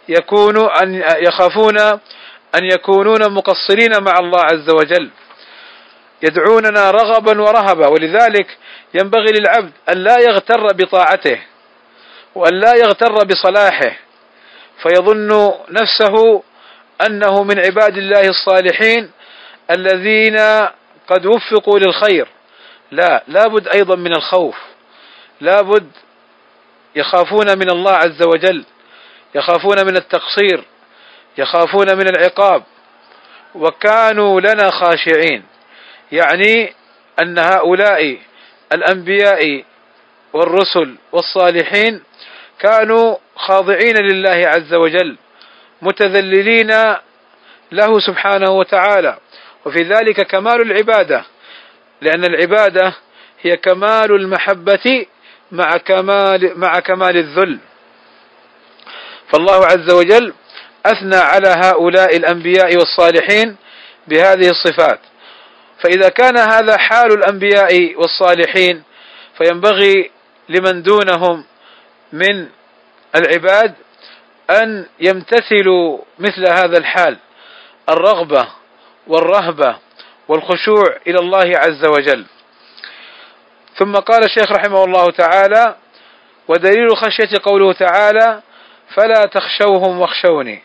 يكونوا 0.10 0.84
أن 0.84 1.04
يخافون 1.28 1.80
أن 2.56 2.64
يكونون 2.74 3.34
مقصرين 3.34 4.04
مع 4.04 4.14
الله 4.20 4.40
عز 4.40 4.70
وجل. 4.70 5.10
يدعوننا 6.24 6.92
رغبا 6.92 7.42
ورهبا 7.42 7.88
ولذلك 7.88 8.58
ينبغي 8.94 9.26
للعبد 9.40 9.72
أن 9.90 9.98
لا 9.98 10.16
يغتر 10.20 10.68
بطاعته 10.74 11.42
وأن 12.36 12.60
لا 12.60 12.74
يغتر 12.76 13.14
بصلاحه 13.26 13.96
فيظن 14.82 15.54
نفسه 15.70 16.44
أنه 17.08 17.44
من 17.44 17.60
عباد 17.60 17.98
الله 17.98 18.22
الصالحين 18.22 19.12
الذين 19.72 20.38
قد 21.08 21.26
وفقوا 21.26 21.80
للخير. 21.80 22.28
لا 22.92 23.24
لابد 23.28 23.68
أيضا 23.68 23.96
من 23.96 24.16
الخوف. 24.16 24.56
لابد 25.42 25.92
يخافون 26.96 27.58
من 27.58 27.70
الله 27.70 27.92
عز 27.92 28.24
وجل 28.24 28.66
يخافون 29.36 29.86
من 29.86 29.98
التقصير 29.98 30.64
يخافون 31.38 31.98
من 31.98 32.08
العقاب. 32.10 32.64
وكانوا 33.56 34.42
لنا 34.42 34.72
خاشعين. 34.72 35.44
يعني 36.12 36.74
أن 37.22 37.40
هؤلاء 37.40 38.18
الأنبياء 38.74 39.64
والرسل 40.34 40.96
والصالحين 41.12 42.04
كانوا 42.60 43.18
خاضعين 43.48 43.98
لله 43.98 44.48
عز 44.48 44.74
وجل 44.74 45.18
متذللين 45.82 46.72
له 47.72 48.00
سبحانه 48.00 48.52
وتعالى. 48.52 49.18
وفي 49.66 49.84
ذلك 49.84 50.28
كمال 50.28 50.62
العبادة 50.62 51.24
لأن 52.02 52.24
العبادة 52.24 52.94
هي 53.42 53.58
كمال 53.58 54.16
المحبة 54.16 55.06
مع 55.52 55.78
كمال 55.78 56.60
مع 56.60 56.80
كمال 56.80 57.18
الذل. 57.18 57.60
فالله 59.28 59.66
عز 59.66 59.94
وجل 59.94 60.34
أثنى 60.86 61.16
على 61.16 61.48
هؤلاء 61.48 62.18
الأنبياء 62.18 62.76
والصالحين 62.78 63.56
بهذه 64.08 64.50
الصفات. 64.50 65.00
فإذا 65.84 66.10
كان 66.10 66.38
هذا 66.38 66.78
حال 66.78 67.14
الأنبياء 67.14 67.96
والصالحين 67.96 68.84
فينبغي 69.38 70.12
لمن 70.50 70.84
دونهم 70.84 71.44
من 72.14 72.48
العباد 73.16 73.74
أن 74.50 74.86
يمتثلوا 75.00 76.00
مثل 76.20 76.50
هذا 76.50 76.78
الحال 76.78 77.18
الرغبة 77.90 78.48
والرهبة 79.08 79.78
والخشوع 80.28 80.98
إلى 81.08 81.20
الله 81.20 81.58
عز 81.58 81.86
وجل. 81.86 82.26
ثم 83.78 83.94
قال 83.94 84.24
الشيخ 84.26 84.52
رحمه 84.52 84.84
الله 84.84 85.06
تعالى 85.06 85.76
ودليل 86.48 86.98
خشية 86.98 87.38
قوله 87.44 87.74
تعالى 87.74 88.42
فلا 88.96 89.26
تخشوهم 89.26 90.00
واخشوني 90.00 90.62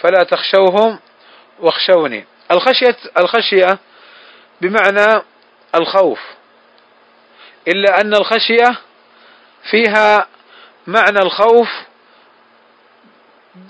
فلا 0.00 0.24
تخشوهم 0.24 0.98
واخشوني. 1.58 2.24
الخشية 2.50 2.96
الخشية 3.18 3.78
بمعنى 4.60 5.22
الخوف. 5.74 6.20
إلا 7.68 8.00
أن 8.00 8.14
الخشية 8.14 8.76
فيها 9.70 10.26
معنى 10.86 11.18
الخوف 11.18 11.68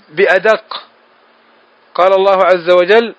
بأدق. 0.09 0.83
قال 1.95 2.13
الله 2.13 2.45
عز 2.45 2.69
وجل 2.69 3.15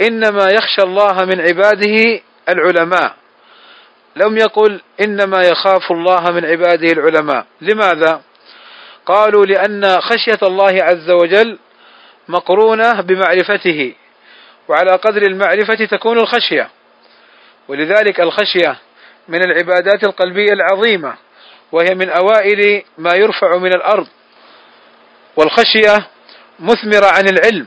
إنما 0.00 0.48
يخشى 0.50 0.82
الله 0.82 1.24
من 1.24 1.40
عباده 1.40 2.20
العلماء. 2.48 3.14
لم 4.16 4.36
يقل 4.36 4.80
إنما 5.00 5.42
يخاف 5.42 5.92
الله 5.92 6.30
من 6.30 6.44
عباده 6.44 6.92
العلماء. 6.92 7.46
لماذا؟ 7.60 8.22
قالوا 9.06 9.46
لأن 9.46 10.00
خشية 10.00 10.38
الله 10.42 10.84
عز 10.84 11.10
وجل 11.10 11.58
مقرونة 12.28 13.00
بمعرفته 13.00 13.94
وعلى 14.68 14.90
قدر 14.90 15.22
المعرفة 15.22 15.84
تكون 15.84 16.18
الخشية. 16.18 16.70
ولذلك 17.68 18.20
الخشية 18.20 18.76
من 19.28 19.44
العبادات 19.44 20.04
القلبية 20.04 20.52
العظيمة. 20.52 21.14
وهي 21.72 21.94
من 21.94 22.10
أوائل 22.10 22.82
ما 22.98 23.10
يرفع 23.14 23.56
من 23.56 23.72
الأرض 23.72 24.06
والخشية 25.36 26.06
مثمرة 26.60 27.06
عن 27.06 27.28
العلم. 27.28 27.66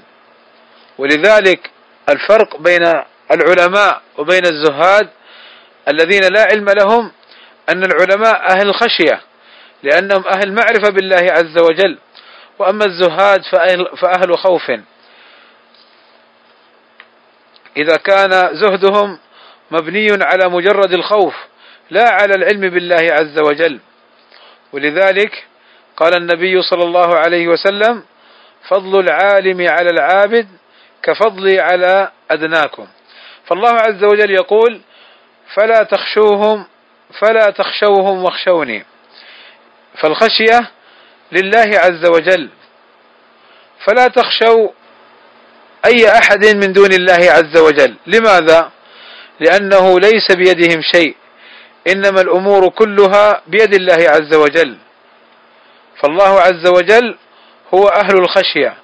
ولذلك 0.97 1.71
الفرق 2.09 2.57
بين 2.57 2.93
العلماء 3.31 4.01
وبين 4.17 4.45
الزهاد 4.45 5.09
الذين 5.87 6.21
لا 6.33 6.47
علم 6.51 6.69
لهم 6.69 7.11
أن 7.69 7.83
العلماء 7.83 8.51
أهل 8.51 8.69
الخشية 8.69 9.21
لأنهم 9.83 10.23
أهل 10.27 10.53
معرفة 10.53 10.89
بالله 10.89 11.31
عز 11.31 11.57
وجل. 11.57 11.97
وأما 12.59 12.85
الزهاد 12.85 13.41
فأهل, 13.51 13.87
فأهل 14.01 14.37
خوف. 14.37 14.71
إذا 17.77 17.95
كان 17.95 18.29
زهدهم 18.53 19.19
مبني 19.71 20.07
على 20.11 20.49
مجرد 20.49 20.93
الخوف 20.93 21.35
لا 21.89 22.09
على 22.11 22.35
العلم 22.35 22.69
بالله 22.69 23.07
عز 23.11 23.39
وجل. 23.39 23.79
ولذلك 24.73 25.43
قال 25.97 26.17
النبي 26.17 26.61
صلى 26.61 26.83
الله 26.83 27.15
عليه 27.15 27.47
وسلم 27.47 28.03
فضل 28.69 28.99
العالم 28.99 29.67
على 29.69 29.89
العابد 29.89 30.47
كفضلي 31.03 31.59
على 31.59 32.11
أدناكم. 32.31 32.87
فالله 33.45 33.69
عز 33.69 34.03
وجل 34.03 34.31
يقول 34.31 34.81
فلا 35.55 35.83
تخشوهم 35.83 36.65
فلا 37.19 37.49
تخشوهم 37.49 38.23
واخشوني. 38.23 38.85
فالخشية 40.01 40.71
لله 41.31 41.79
عز 41.79 42.05
وجل. 42.09 42.49
فلا 43.85 44.07
تخشوا 44.07 44.69
أي 45.85 46.11
أحد 46.11 46.45
من 46.45 46.73
دون 46.73 46.93
الله 46.93 47.31
عز 47.31 47.57
وجل. 47.57 47.95
لماذا؟ 48.07 48.71
لأنه 49.39 49.99
ليس 49.99 50.31
بيدهم 50.31 50.81
شيء. 50.81 51.15
إنما 51.87 52.21
الأمور 52.21 52.69
كلها 52.69 53.41
بيد 53.47 53.73
الله 53.73 54.09
عز 54.09 54.35
وجل. 54.35 54.77
فالله 56.01 56.39
عز 56.41 56.67
وجل 56.67 57.17
هو 57.73 57.87
أهل 57.87 58.17
الخشية 58.17 58.77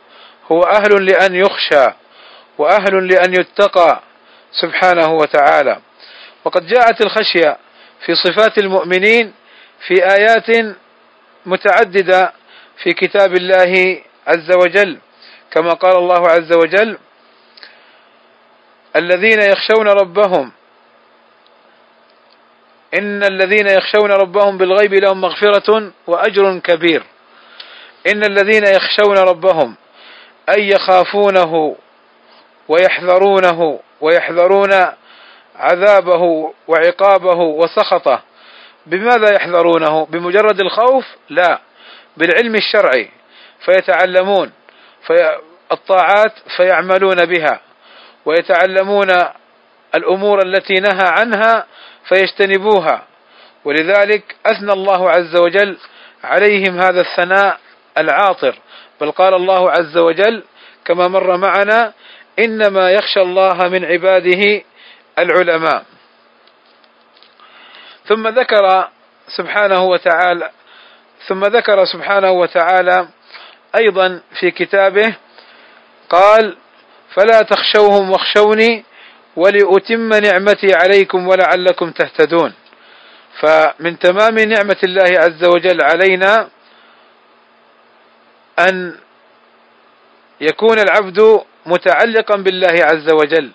هو 0.51 0.61
أهل 0.61 1.05
لأن 1.05 1.35
يخشى 1.35 1.93
وأهل 2.57 3.07
لأن 3.07 3.33
يتقى 3.33 4.01
سبحانه 4.51 5.13
وتعالى. 5.13 5.79
وقد 6.45 6.67
جاءت 6.67 7.01
الخشية 7.01 7.57
في 8.05 8.15
صفات 8.15 8.57
المؤمنين 8.57 9.33
في 9.87 9.93
آيات 10.03 10.75
متعددة 11.45 12.33
في 12.83 12.93
كتاب 12.93 13.33
الله 13.33 14.01
عز 14.27 14.51
وجل. 14.51 14.99
كما 15.51 15.73
قال 15.73 15.97
الله 15.97 16.27
عز 16.29 16.53
وجل 16.53 16.97
الذين 18.95 19.41
يخشون 19.41 19.87
ربهم 19.87 20.51
إن 22.97 23.23
الذين 23.23 23.67
يخشون 23.67 24.11
ربهم 24.11 24.57
بالغيب 24.57 24.93
لهم 24.93 25.21
مغفرة 25.21 25.91
وأجر 26.07 26.59
كبير. 26.59 27.03
إن 28.07 28.23
الذين 28.23 28.63
يخشون 28.63 29.17
ربهم 29.17 29.75
أي 30.57 30.69
يخافونه 30.69 31.75
ويحذرونه 32.67 33.79
ويحذرون 34.01 34.69
عذابه 35.55 36.53
وعقابه 36.67 37.39
وسخطه. 37.39 38.21
بماذا 38.85 39.33
يحذرونه؟ 39.35 40.05
بمجرد 40.05 40.61
الخوف؟ 40.61 41.05
لا. 41.29 41.59
بالعلم 42.17 42.55
الشرعي. 42.55 43.09
فيتعلمون. 43.65 44.51
في 45.07 45.37
الطاعات 45.71 46.33
فيعملون 46.57 47.25
بها. 47.25 47.59
ويتعلمون 48.25 49.09
الأمور 49.95 50.39
التي 50.45 50.73
نهى 50.73 51.07
عنها 51.19 51.65
فيجتنبوها. 52.09 53.07
ولذلك 53.65 54.35
أثنى 54.45 54.73
الله 54.73 55.09
عز 55.09 55.35
وجل 55.35 55.77
عليهم 56.23 56.79
هذا 56.79 57.01
الثناء 57.01 57.59
العاطر. 57.97 58.55
بل 59.01 59.11
قال 59.11 59.33
الله 59.33 59.71
عز 59.71 59.97
وجل 59.97 60.43
كما 60.85 61.07
مر 61.07 61.37
معنا 61.37 61.93
إنما 62.39 62.91
يخشى 62.91 63.21
الله 63.21 63.69
من 63.69 63.85
عباده 63.85 64.61
العلماء. 65.19 65.85
ثم 68.05 68.27
ذكر 68.27 68.89
سبحانه 69.37 69.83
وتعالى 69.83 70.51
ثم 71.27 71.43
ذكر 71.43 71.85
سبحانه 71.85 72.31
وتعالى 72.31 73.07
أيضا 73.75 74.21
في 74.39 74.51
كتابه 74.51 75.15
قال 76.09 76.57
فلا 77.13 77.41
تخشوهم 77.41 78.11
واخشوني 78.11 78.83
ولأتم 79.39 80.09
نعمتي 80.13 80.69
عليكم 80.75 81.27
ولعلكم 81.27 81.91
تهتدون. 81.91 82.53
فمن 83.39 83.99
تمام 83.99 84.35
نعمة 84.39 84.77
الله 84.83 85.09
عز 85.23 85.43
وجل 85.53 85.79
علينا 85.83 86.49
أن 88.59 88.75
يكون 90.41 90.77
العبد 90.79 91.19
متعلقا 91.65 92.35
بالله 92.35 92.75
عز 92.83 93.07
وجل 93.13 93.51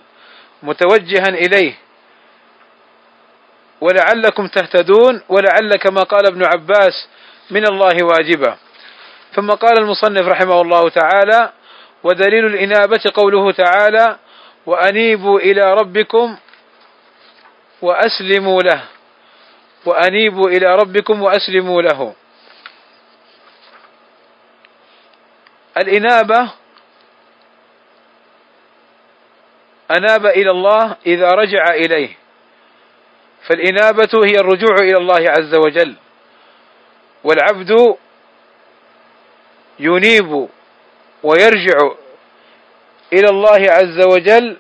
متوجها 0.63 1.29
إليه. 1.29 1.75
ولعلكم 3.81 4.47
تهتدون 4.47 5.23
ولعل 5.29 5.77
كما 5.77 6.03
قال 6.03 6.27
ابن 6.27 6.43
عباس 6.45 7.09
من 7.51 7.67
الله 7.67 7.97
واجبا. 8.05 8.57
ثم 9.35 9.51
قال 9.51 9.79
المصنف 9.79 10.29
رحمه 10.29 10.61
الله 10.61 10.89
تعالى 10.89 11.53
ودليل 12.03 12.47
الإنابة 12.47 13.01
قوله 13.15 13.53
تعالى 13.53 14.17
وأنيبوا 14.67 15.39
إلى 15.41 15.75
ربكم 15.75 16.37
وأسلموا 17.83 18.63
له. 18.63 18.83
وأنيبوا 19.85 20.49
إلى 20.51 20.77
ربكم 20.77 21.23
وأسلموا 21.23 21.83
له. 21.83 22.15
الإنابة 25.77 26.51
أناب 29.91 30.27
إلى 30.27 30.51
الله 30.51 30.97
إذا 31.07 31.29
رجع 31.29 31.65
إليه. 31.75 32.17
فالإنابة 33.49 34.11
هي 34.25 34.35
الرجوع 34.41 34.77
إلى 34.81 34.97
الله 34.97 35.31
عز 35.31 35.55
وجل. 35.55 35.95
والعبد 37.25 37.97
ينيب 39.79 40.49
ويرجع 41.23 41.79
إلى 43.19 43.29
الله 43.31 43.61
عز 43.71 43.99
وجل 44.07 44.57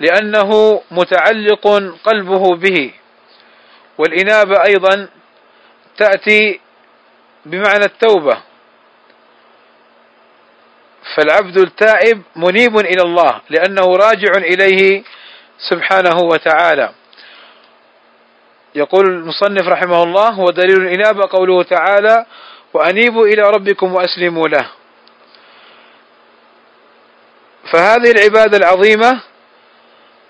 لأنه 0.00 0.80
متعلق 0.90 1.64
قلبه 2.04 2.56
به. 2.56 2.92
والإنابة 3.98 4.64
أيضا 4.68 5.08
تأتي 5.96 6.60
بمعنى 7.46 7.84
التوبة. 7.84 8.38
فالعبد 11.16 11.56
التائب 11.58 12.22
منيب 12.36 12.78
إلى 12.78 13.02
الله 13.02 13.40
لأنه 13.50 13.96
راجع 13.96 14.32
إليه 14.36 15.02
سبحانه 15.70 16.16
وتعالى. 16.22 16.92
يقول 18.74 19.06
المصنف 19.06 19.68
رحمه 19.68 20.02
الله 20.02 20.40
ودليل 20.40 20.76
الإنابة 20.82 21.28
قوله 21.30 21.62
تعالى 21.62 22.26
وأنيبوا 22.74 23.26
إلى 23.26 23.42
ربكم 23.42 23.94
وأسلموا 23.94 24.48
له 24.48 24.70
فهذه 27.72 28.10
العبادة 28.10 28.56
العظيمة 28.56 29.20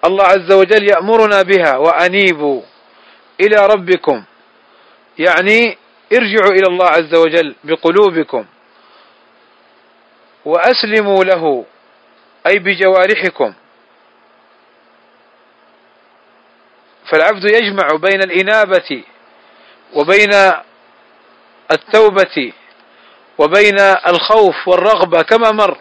الله 0.05 0.25
عز 0.25 0.53
وجل 0.53 0.91
يأمرنا 0.91 1.43
بها 1.43 1.77
وأنيبوا 1.77 2.63
إلى 3.41 3.67
ربكم. 3.67 4.25
يعني 5.19 5.79
ارجعوا 6.13 6.53
إلى 6.53 6.67
الله 6.69 6.87
عز 6.87 7.15
وجل 7.15 7.55
بقلوبكم 7.65 8.45
وأسلموا 10.45 11.25
له 11.25 11.65
أي 12.47 12.59
بجوارحكم. 12.59 13.53
فالعبد 17.11 17.45
يجمع 17.45 17.89
بين 18.03 18.23
الإنابة 18.23 19.05
وبين 19.95 20.31
التوبة 21.71 22.53
وبين 23.39 23.79
الخوف 24.09 24.69
والرغبة 24.69 25.23
كما 25.23 25.51
مر 25.51 25.79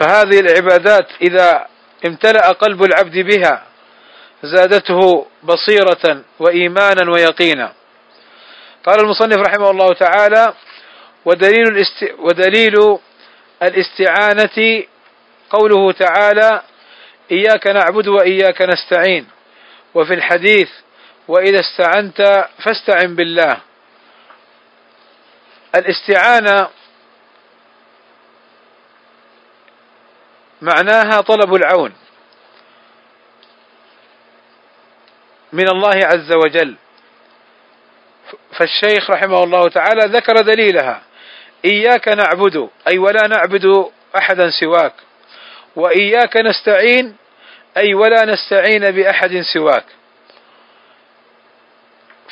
فهذه 0.00 0.40
العبادات 0.40 1.06
إذا 1.22 1.66
امتلأ 2.06 2.52
قلب 2.52 2.82
العبد 2.82 3.18
بها 3.18 3.66
زادته 4.42 5.26
بصيرة 5.42 6.22
وإيمانا 6.38 7.10
ويقينا. 7.12 7.72
قال 8.84 9.00
المصنف 9.00 9.36
رحمه 9.36 9.70
الله 9.70 9.92
تعالى 9.92 10.54
ودليل, 11.24 11.68
الاست... 11.68 12.14
ودليل 12.18 12.98
الاستعانة 13.62 14.84
قوله 15.50 15.92
تعالى 15.92 16.62
إياك 17.32 17.66
نعبد 17.66 18.08
وإياك 18.08 18.62
نستعين 18.62 19.26
وفي 19.94 20.14
الحديث 20.14 20.68
وإذا 21.28 21.60
استعنت 21.60 22.48
فاستعن 22.64 23.14
بالله 23.16 23.56
الاستعانة 25.76 26.68
معناها 30.62 31.20
طلب 31.20 31.54
العون 31.54 31.92
من 35.52 35.68
الله 35.68 36.00
عز 36.04 36.32
وجل. 36.32 36.76
فالشيخ 38.58 39.10
رحمه 39.10 39.44
الله 39.44 39.68
تعالى 39.68 40.00
ذكر 40.18 40.34
دليلها. 40.34 41.02
إياك 41.64 42.08
نعبد 42.08 42.68
أي 42.88 42.98
ولا 42.98 43.26
نعبد 43.26 43.90
أحدا 44.16 44.50
سواك. 44.50 44.92
وإياك 45.76 46.36
نستعين 46.36 47.16
أي 47.76 47.94
ولا 47.94 48.24
نستعين 48.24 48.90
بأحد 48.90 49.40
سواك. 49.54 49.84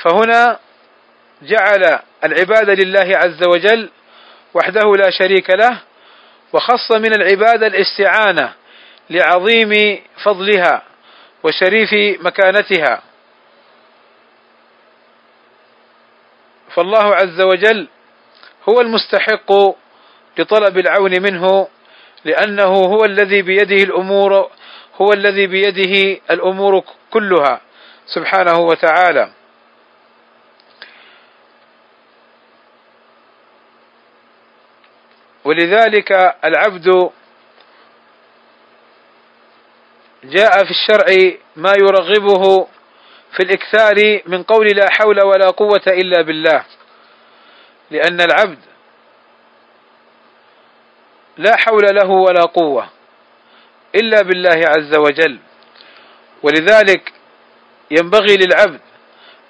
فهنا 0.03 0.59
جعل 1.43 1.99
العبادة 2.25 2.75
لله 2.75 3.17
عز 3.17 3.49
وجل 3.49 3.91
وحده 4.55 4.93
لا 4.97 5.11
شريك 5.11 5.51
له 5.51 5.79
وخص 6.55 6.93
من 6.93 7.15
العبادة 7.15 7.67
الاستعانة 7.67 8.53
لعظيم 9.11 10.03
فضلها 10.25 10.83
وشريف 11.43 12.21
مكانتها. 12.21 13.03
فالله 16.75 17.15
عز 17.15 17.41
وجل 17.41 17.89
هو 18.69 18.81
المستحق 18.81 19.53
لطلب 20.39 20.79
العون 20.79 21.23
منه 21.23 21.69
لأنه 22.25 22.73
هو 22.73 23.05
الذي 23.05 23.43
بيده 23.43 23.85
الأمور 23.85 24.51
هو 24.97 25.13
الذي 25.13 25.47
بيده 25.47 26.21
الأمور 26.31 26.85
كلها 27.11 27.61
سبحانه 28.07 28.59
وتعالى. 28.59 29.31
ولذلك 35.45 36.13
العبد 36.45 37.11
جاء 40.25 40.65
في 40.65 40.71
الشرع 40.71 41.37
ما 41.57 41.73
يرغبه 41.79 42.67
في 43.37 43.43
الإكثار 43.43 44.23
من 44.27 44.43
قول 44.43 44.67
لا 44.67 44.87
حول 44.91 45.25
ولا 45.25 45.51
قوة 45.51 45.83
إلا 45.89 46.23
بالله 46.23 46.65
لأن 47.91 48.21
العبد 48.21 48.59
لا 51.37 51.57
حول 51.57 51.83
له 51.95 52.11
ولا 52.11 52.43
قوة 52.43 52.89
إلا 53.95 54.23
بالله 54.23 54.65
عز 54.69 54.97
وجل. 54.99 55.39
ولذلك 56.43 57.13
ينبغي 57.91 58.37
للعبد 58.37 58.81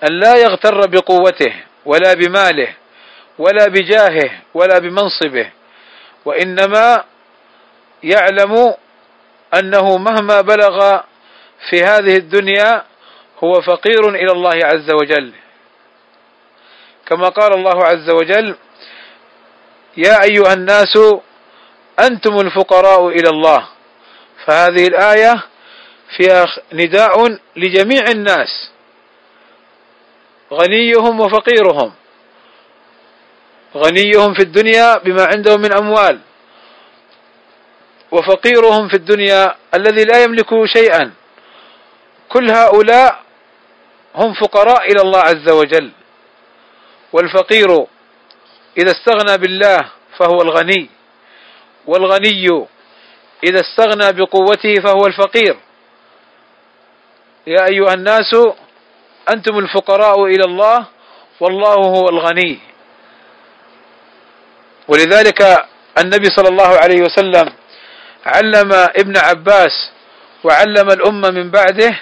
أن 0.08 0.20
لا 0.20 0.36
يغتر 0.36 0.86
بقوته 0.86 1.54
ولا 1.84 2.14
بماله 2.14 2.68
ولا 3.38 3.66
بجاهه 3.68 4.30
ولا 4.54 4.78
بمنصبه 4.78 5.50
وإنما 6.24 7.04
يعلم 8.02 8.74
أنه 9.58 9.96
مهما 9.98 10.40
بلغ 10.40 11.00
في 11.70 11.84
هذه 11.84 12.16
الدنيا 12.16 12.82
هو 13.44 13.52
فقير 13.60 14.08
إلى 14.08 14.32
الله 14.32 14.54
عز 14.64 14.90
وجل. 14.90 15.32
كما 17.06 17.28
قال 17.28 17.54
الله 17.54 17.84
عز 17.84 18.10
وجل 18.10 18.56
يا 19.96 20.22
أيها 20.22 20.52
الناس 20.52 20.98
أنتم 22.00 22.40
الفقراء 22.40 23.08
إلى 23.08 23.28
الله. 23.28 23.68
فهذه 24.46 24.86
الآية 24.86 25.42
فيها 26.16 26.44
نداء 26.72 27.38
لجميع 27.56 28.02
الناس 28.08 28.70
غنيهم 30.52 31.20
وفقيرهم. 31.20 31.92
غنيهم 33.76 34.34
في 34.34 34.42
الدنيا 34.42 34.98
بما 34.98 35.24
عندهم 35.24 35.60
من 35.60 35.72
أموال 35.72 36.20
وفقيرهم 38.12 38.88
في 38.88 38.94
الدنيا 38.94 39.56
الذي 39.74 40.04
لا 40.04 40.22
يملك 40.22 40.64
شيئا. 40.64 41.12
كل 42.28 42.50
هؤلاء 42.50 43.22
هم 44.14 44.34
فقراء 44.34 44.92
إلى 44.92 45.00
الله 45.00 45.18
عز 45.18 45.48
وجل 45.50 45.90
والفقير 47.12 47.86
إذا 48.78 48.90
استغنى 48.90 49.38
بالله 49.38 49.78
فهو 50.18 50.42
الغني 50.42 50.90
والغني 51.86 52.66
إذا 53.44 53.60
استغنى 53.60 54.12
بقوته 54.12 54.74
فهو 54.74 55.06
الفقير. 55.06 55.56
يا 57.46 57.66
أيها 57.70 57.94
الناس 57.94 58.36
أنتم 59.34 59.58
الفقراء 59.58 60.24
إلى 60.24 60.44
الله 60.44 60.86
والله 61.40 61.74
هو 61.74 62.08
الغني. 62.08 62.73
ولذلك 64.88 65.66
النبي 65.98 66.28
صلى 66.36 66.48
الله 66.48 66.78
عليه 66.78 67.02
وسلم 67.02 67.52
علم 68.26 68.72
ابن 68.72 69.16
عباس 69.16 69.90
وعلم 70.44 70.88
الأمة 70.90 71.30
من 71.30 71.50
بعده 71.50 72.00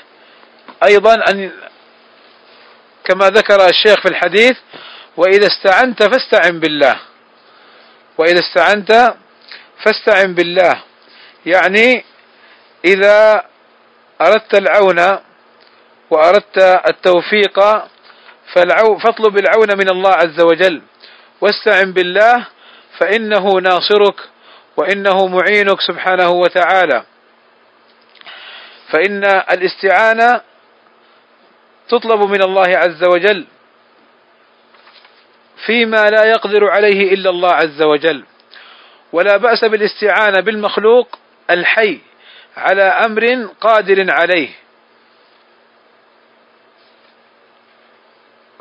أيضا 0.88 1.14
أن 1.14 1.51
كما 3.05 3.27
ذكر 3.31 3.68
الشيخ 3.68 4.01
في 4.03 4.09
الحديث 4.09 4.57
وإذا 5.16 5.47
استعنت 5.47 6.03
فاستعن 6.03 6.61
بالله. 6.61 6.97
وإذا 8.18 8.40
استعنت 8.40 9.14
فاستعن 9.85 10.35
بالله. 10.35 10.83
يعني 11.47 12.05
إذا 12.85 13.42
أردت 14.21 14.55
العون 14.55 15.18
وأردت 16.11 16.59
التوفيق 16.88 17.61
فاطلب 19.03 19.38
العون 19.38 19.79
من 19.79 19.88
الله 19.90 20.11
عز 20.11 20.40
وجل 20.40 20.83
واستعن 21.40 21.92
بالله 21.92 22.47
فإنه 23.02 23.60
ناصرك 23.60 24.20
وإنه 24.76 25.26
معينك 25.26 25.80
سبحانه 25.80 26.30
وتعالى. 26.30 27.04
فإن 28.92 29.24
الاستعانة 29.24 30.40
تطلب 31.88 32.30
من 32.30 32.42
الله 32.42 32.78
عز 32.78 33.04
وجل 33.04 33.46
فيما 35.66 36.04
لا 36.10 36.24
يقدر 36.24 36.70
عليه 36.70 37.14
إلا 37.14 37.30
الله 37.30 37.52
عز 37.52 37.82
وجل. 37.82 38.24
ولا 39.12 39.36
بأس 39.36 39.64
بالاستعانة 39.64 40.40
بالمخلوق 40.40 41.18
الحي 41.50 42.00
على 42.56 42.82
أمر 42.82 43.48
قادر 43.60 44.10
عليه. 44.10 44.48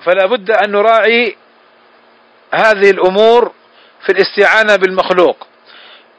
فلا 0.04 0.25
بد 0.25 0.51
أن 0.51 0.71
نراعي 0.71 1.36
هذه 2.54 2.89
الأمور 2.89 3.51
في 4.06 4.10
الاستعانة 4.12 4.76
بالمخلوق. 4.76 5.48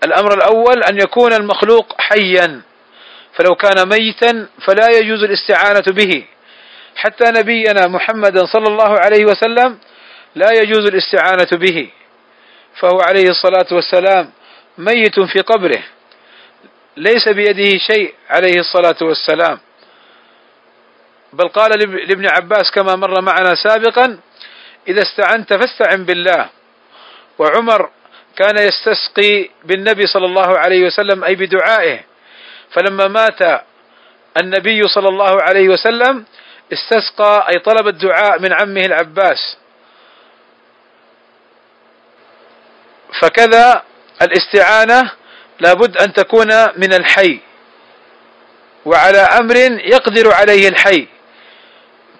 الأمر 0.04 0.34
الأول 0.34 0.82
أن 0.82 0.98
يكون 0.98 1.32
المخلوق 1.32 2.00
حيا. 2.00 2.62
فلو 3.34 3.54
كان 3.54 3.88
ميتا 3.88 4.48
فلا 4.66 4.88
يجوز 4.90 5.24
الاستعانة 5.24 5.84
به. 5.88 6.24
حتى 6.96 7.24
نبينا 7.24 7.86
محمدا 7.86 8.46
صلى 8.46 8.66
الله 8.68 8.98
عليه 8.98 9.24
وسلم 9.24 9.78
لا 10.34 10.52
يجوز 10.52 10.86
الاستعانة 10.86 11.48
به. 11.52 11.90
فهو 12.80 13.00
عليه 13.08 13.28
الصلاة 13.28 13.66
والسلام 13.72 14.30
ميت 14.78 15.20
في 15.20 15.40
قبره. 15.40 15.82
ليس 16.96 17.28
بيده 17.28 17.78
شيء 17.78 18.14
عليه 18.30 18.60
الصلاة 18.60 18.96
والسلام. 19.02 19.58
بل 21.32 21.48
قال 21.48 21.70
لابن 22.08 22.26
عباس 22.26 22.70
كما 22.70 22.96
مر 22.96 23.20
معنا 23.20 23.54
سابقا 23.54 24.18
إذا 24.88 25.02
استعنت 25.02 25.54
فاستعن 25.54 26.04
بالله. 26.04 26.48
وعمر 27.38 27.90
كان 28.36 28.58
يستسقي 28.58 29.50
بالنبي 29.64 30.06
صلى 30.06 30.26
الله 30.26 30.58
عليه 30.58 30.86
وسلم 30.86 31.24
أي 31.24 31.34
بدعائه. 31.34 32.00
فلما 32.70 33.08
مات 33.08 33.62
النبي 34.40 34.88
صلى 34.88 35.08
الله 35.08 35.42
عليه 35.42 35.68
وسلم 35.68 36.24
استسقى 36.72 37.48
أي 37.48 37.58
طلب 37.58 37.88
الدعاء 37.88 38.40
من 38.40 38.52
عمه 38.52 38.80
العباس. 38.80 39.56
فكذا 43.20 43.82
الاستعانة 44.22 45.10
لابد 45.60 45.96
أن 45.96 46.12
تكون 46.12 46.48
من 46.76 46.92
الحي 46.94 47.40
وعلى 48.84 49.18
أمر 49.18 49.56
يقدر 49.84 50.32
عليه 50.34 50.68
الحي 50.68 51.08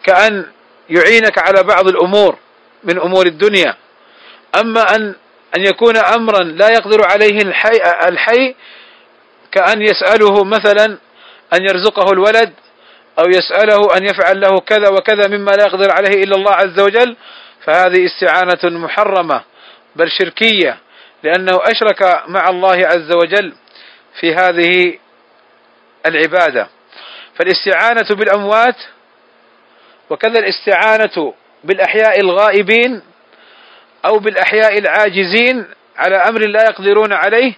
كأن 0.04 0.46
يعينك 0.90 1.38
على 1.38 1.62
بعض 1.62 1.88
الأمور 1.88 2.38
من 2.84 2.98
أمور 3.00 3.26
الدنيا. 3.26 3.76
أما 4.60 4.82
أن 4.96 5.14
أن 5.56 5.62
يكون 5.66 5.96
أمرا 5.96 6.42
لا 6.42 6.68
يقدر 6.68 7.06
عليه 7.10 7.38
الحي, 7.42 7.76
الحي 8.08 8.54
كأن 9.52 9.82
يسأله 9.82 10.44
مثلا 10.44 10.84
أن 11.54 11.62
يرزقه 11.62 12.12
الولد 12.12 12.52
أو 13.18 13.24
يسأله 13.28 13.96
أن 13.96 14.04
يفعل 14.04 14.40
له 14.40 14.60
كذا 14.60 14.88
وكذا 14.88 15.28
مما 15.28 15.50
لا 15.50 15.64
يقدر 15.64 15.92
عليه 15.92 16.22
إلا 16.24 16.36
الله 16.36 16.52
عز 16.52 16.80
وجل 16.80 17.16
فهذه 17.64 18.06
استعانة 18.06 18.78
محرمة 18.78 19.42
بل 19.96 20.10
شركية 20.10 20.78
لأنه 21.22 21.60
أشرك 21.62 22.22
مع 22.28 22.48
الله 22.48 22.86
عز 22.86 23.12
وجل 23.12 23.54
في 24.20 24.34
هذه 24.34 24.98
العبادة. 26.06 26.68
فالاستعانة 27.34 28.16
بالأموات 28.16 28.76
وكذا 30.10 30.38
الاستعانة 30.38 31.34
بالأحياء 31.64 32.20
الغائبين 32.20 33.02
أو 34.04 34.18
بالأحياء 34.18 34.78
العاجزين 34.78 35.66
على 35.96 36.16
أمر 36.16 36.40
لا 36.40 36.64
يقدرون 36.64 37.12
عليه 37.12 37.54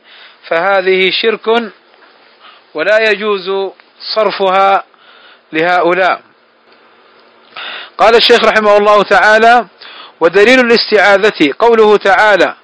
فهذه 0.49 1.11
شرك 1.23 1.73
ولا 2.75 3.11
يجوز 3.11 3.73
صرفها 4.15 4.85
لهؤلاء. 5.53 6.23
قال 7.99 8.17
الشيخ 8.17 8.45
رحمه 8.45 8.77
الله 8.77 9.03
تعالى 9.03 9.67
ودليل 10.21 10.61
الاستعاذة 10.61 11.55
قوله 11.59 11.97
تعالى 11.97 12.55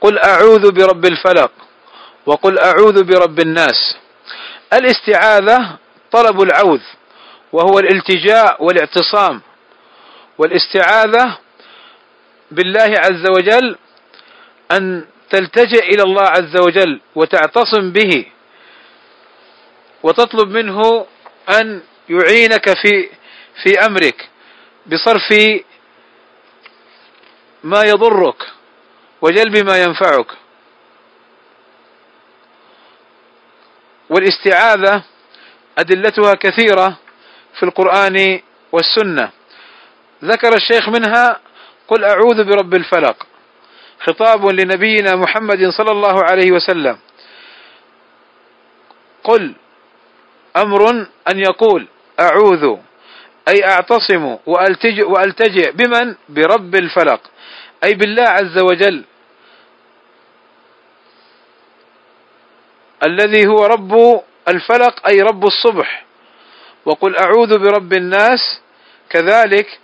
قل 0.00 0.18
أعوذ 0.18 0.72
برب 0.72 1.04
الفلق 1.04 1.50
وقل 2.26 2.58
أعوذ 2.58 3.04
برب 3.04 3.40
الناس 3.40 3.96
الاستعاذة 4.72 5.78
طلب 6.12 6.42
العوذ 6.42 6.80
وهو 7.52 7.78
الالتجاء 7.78 8.64
والاعتصام. 8.64 9.40
والاستعاذة 10.38 11.38
بالله 12.54 12.94
عز 12.98 13.26
وجل 13.36 13.76
أن 14.72 15.06
تلتجئ 15.30 15.94
إلى 15.94 16.02
الله 16.02 16.22
عز 16.22 16.56
وجل 16.56 17.00
وتعتصم 17.14 17.92
به 17.92 18.26
وتطلب 20.02 20.48
منه 20.48 21.06
أن 21.60 21.82
يعينك 22.08 22.76
في 22.82 23.08
في 23.62 23.86
أمرك 23.86 24.28
بصرف 24.86 25.60
ما 27.64 27.82
يضرك 27.82 28.42
وجلب 29.22 29.56
ما 29.56 29.82
ينفعك. 29.82 30.26
والاستعاذة 34.10 35.02
أدلتها 35.78 36.34
كثيرة 36.34 36.98
في 37.58 37.62
القرآن 37.62 38.40
والسنة. 38.72 39.30
ذكر 40.24 40.54
الشيخ 40.54 40.88
منها 40.88 41.40
قل 41.88 42.04
أعوذ 42.04 42.44
برب 42.44 42.74
الفلق. 42.74 43.26
خطاب 44.00 44.46
لنبينا 44.46 45.16
محمد 45.16 45.70
صلى 45.70 45.90
الله 45.90 46.24
عليه 46.24 46.52
وسلم. 46.52 46.98
قل 49.24 49.54
أمر 50.56 50.90
أن 51.30 51.38
يقول 51.38 51.88
أعوذ 52.20 52.76
أي 53.48 53.64
أعتصم 53.64 54.36
وألتجئ, 54.46 55.04
وألتجئ 55.04 55.72
بمن؟ 55.72 56.14
برب 56.28 56.74
الفلق. 56.74 57.20
أي 57.84 57.94
بالله 57.94 58.22
عز 58.28 58.58
وجل. 58.58 59.04
الذي 63.06 63.46
هو 63.48 63.66
رب 63.66 64.22
الفلق 64.48 65.08
أي 65.08 65.20
رب 65.20 65.44
الصبح. 65.44 66.04
وقل 66.84 67.16
أعوذ 67.16 67.58
برب 67.58 67.92
الناس 67.92 68.60
كذلك 69.10 69.78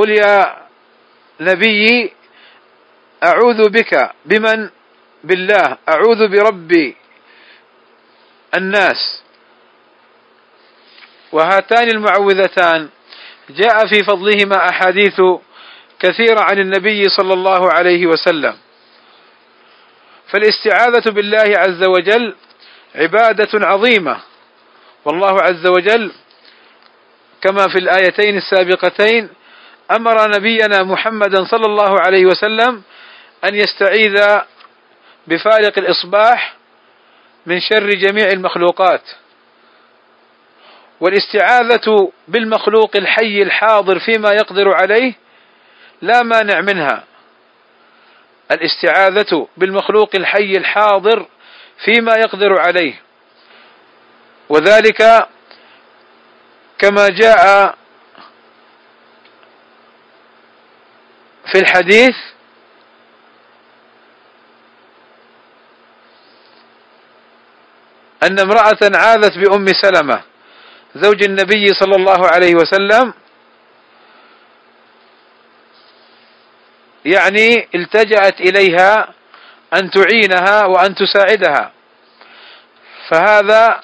قل 0.00 0.10
يا 0.10 0.56
نبي 1.40 2.12
أعوذ 3.24 3.68
بك 3.68 4.10
بمن 4.24 4.68
بالله 5.24 5.78
أعوذ 5.88 6.28
برب 6.28 6.94
الناس 8.56 9.22
وهاتان 11.32 11.88
المعوذتان. 11.88 12.88
جاء 13.50 13.86
في 13.86 14.04
فضلهما 14.04 14.68
أحاديث 14.68 15.20
كثيرة 16.00 16.40
عن 16.40 16.58
النبي 16.58 17.08
صلى 17.08 17.32
الله 17.32 17.72
عليه 17.72 18.06
وسلم. 18.06 18.56
فالاستعاذة 20.32 21.10
بالله 21.10 21.52
عز 21.56 21.84
وجل 21.84 22.34
عبادة 22.94 23.66
عظيمة. 23.66 24.20
والله 25.04 25.42
عز 25.42 25.66
وجل 25.66 26.12
كما 27.42 27.68
في 27.68 27.78
الآيتين 27.78 28.36
السابقتين 28.36 29.28
أمر 29.90 30.28
نبينا 30.36 30.82
محمدا 30.82 31.44
صلى 31.44 31.66
الله 31.66 32.00
عليه 32.06 32.26
وسلم 32.26 32.82
أن 33.44 33.54
يستعيذ 33.54 34.38
بفارق 35.26 35.78
الإصباح 35.78 36.54
من 37.46 37.60
شر 37.60 37.88
جميع 37.88 38.28
المخلوقات. 38.28 39.02
والاستعاذة 41.00 42.12
بالمخلوق 42.28 42.96
الحي 42.96 43.42
الحاضر 43.42 43.98
فيما 43.98 44.30
يقدر 44.30 44.74
عليه 44.74 45.14
لا 46.02 46.22
مانع 46.22 46.60
منها. 46.60 47.04
الاستعاذة 48.52 49.48
بالمخلوق 49.56 50.10
الحي 50.14 50.52
الحاضر 50.56 51.26
فيما 51.84 52.12
يقدر 52.16 52.60
عليه. 52.60 52.94
وذلك 54.48 55.28
كما 56.78 57.08
جاء 57.08 57.74
في 61.52 61.58
الحديث 61.58 62.16
أن 68.22 68.38
امرأة 68.38 68.78
عاذت 68.94 69.38
بأم 69.38 69.66
سلمة 69.82 70.22
زوج 70.94 71.22
النبي 71.22 71.74
صلى 71.74 71.96
الله 71.96 72.26
عليه 72.26 72.54
وسلم 72.54 73.14
يعني 77.04 77.68
التجأت 77.74 78.40
إليها 78.40 79.14
أن 79.74 79.90
تعينها 79.90 80.66
وأن 80.66 80.94
تساعدها. 80.94 81.72
فهذا 83.08 83.80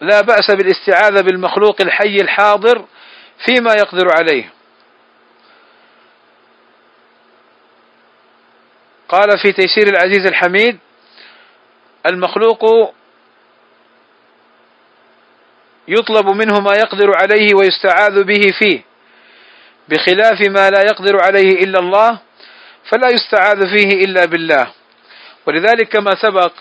لا 0.00 0.20
بأس 0.20 0.50
بالاستعاذة 0.50 1.20
بالمخلوق 1.20 1.80
الحي 1.80 2.16
الحاضر 2.20 2.84
فيما 3.46 3.72
يقدر 3.72 4.06
عليه. 4.18 4.55
قال 9.08 9.38
في 9.38 9.52
تيسير 9.52 9.88
العزيز 9.88 10.26
الحميد 10.26 10.78
المخلوق 12.06 12.94
يطلب 15.88 16.26
منه 16.26 16.60
ما 16.60 16.74
يقدر 16.74 17.12
عليه 17.16 17.54
ويستعاذ 17.54 18.24
به 18.24 18.52
فيه 18.58 18.80
بخلاف 19.88 20.40
ما 20.48 20.70
لا 20.70 20.82
يقدر 20.82 21.22
عليه 21.22 21.64
إلا 21.64 21.78
الله 21.78 22.18
فلا 22.90 23.08
يستعاذ 23.08 23.68
فيه 23.68 24.04
إلا 24.04 24.24
بالله. 24.24 24.72
ولذلك 25.46 25.88
كما 25.88 26.10
سبق 26.22 26.52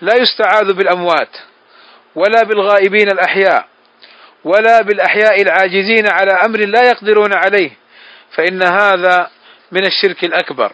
لا 0.00 0.16
يستعاذ 0.16 0.72
بالأموات 0.72 1.36
ولا 2.14 2.42
بالغائبين 2.42 3.08
الأحياء 3.08 3.66
ولا 4.44 4.82
بالأحياء 4.82 5.42
العاجزين 5.42 6.08
على 6.08 6.32
أمر 6.32 6.58
لا 6.58 6.82
يقدرون 6.82 7.34
عليه 7.34 7.70
فإن 8.36 8.62
هذا 8.62 9.30
من 9.72 9.86
الشرك 9.86 10.24
الأكبر. 10.24 10.72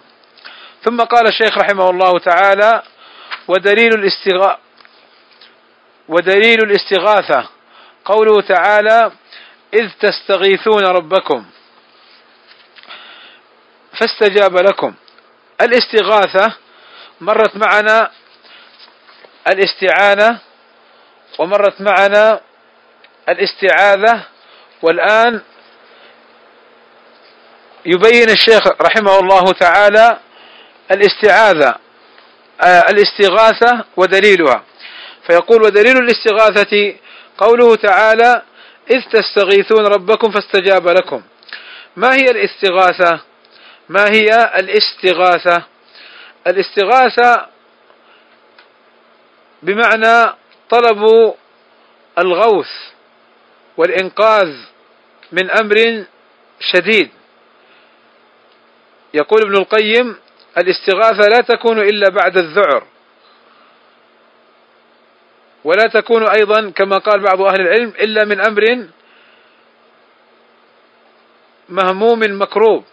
ثم 0.85 1.01
قال 1.01 1.28
الشيخ 1.28 1.59
رحمه 1.59 1.91
الله 1.91 2.18
تعالى 2.18 2.83
ودليل 3.49 3.95
الاستغاثة 3.95 4.59
ودليل 6.09 6.59
الاستغاثة 6.62 7.49
قوله 8.05 8.41
تعالى 8.41 9.12
إذ 9.74 9.91
تستغيثون 10.01 10.85
ربكم 10.85 11.45
فاستجاب 14.01 14.57
لكم 14.57 14.95
الاستغاثة 15.61 16.57
مرت 17.20 17.57
معنا 17.57 18.11
الاستعانة 19.49 20.39
ومرت 21.39 21.81
معنا 21.81 22.41
الاستعاذة 23.28 24.24
والآن 24.83 25.43
يبين 27.87 28.31
الشيخ 28.31 28.66
رحمه 28.83 29.18
الله 29.18 29.53
تعالى 29.53 30.18
الاستعاذة 30.91 31.74
آه، 32.64 32.84
الاستغاثة 32.91 33.84
ودليلها. 33.97 34.64
فيقول 35.26 35.62
ودليل 35.62 35.97
الاستغاثة 35.97 36.95
قوله 37.38 37.76
تعالى 37.76 38.43
إذ 38.91 39.03
تستغيثون 39.12 39.86
ربكم 39.86 40.30
فاستجاب 40.30 40.88
لكم. 40.88 41.22
ما 41.97 42.14
هي 42.14 42.24
الاستغاثة؟ 42.24 43.20
ما 43.88 44.05
هي 44.11 44.53
الاستغاثة؟ 44.59 45.64
الاستغاثة 46.47 47.47
بمعنى 49.62 50.34
طلب 50.70 51.32
الغوث 52.18 52.70
والإنقاذ 53.76 54.55
من 55.32 55.51
أمر 55.51 56.05
شديد. 56.61 57.11
يقول 59.14 59.43
ابن 59.43 59.57
القيم 59.57 60.16
الاستغاثة 60.61 61.29
لا 61.29 61.41
تكون 61.41 61.79
إلا 61.79 62.09
بعد 62.11 62.37
الذعر. 62.37 62.87
ولا 65.65 65.87
تكون 65.87 66.29
أيضا 66.29 66.71
كما 66.71 66.99
قال 66.99 67.21
بعض 67.23 67.43
أهل 67.43 67.61
العلم 67.61 67.89
إلا 67.89 68.25
من 68.25 68.41
أمر 68.41 68.89
مهموم 71.69 72.43
مكروب. 72.43 72.85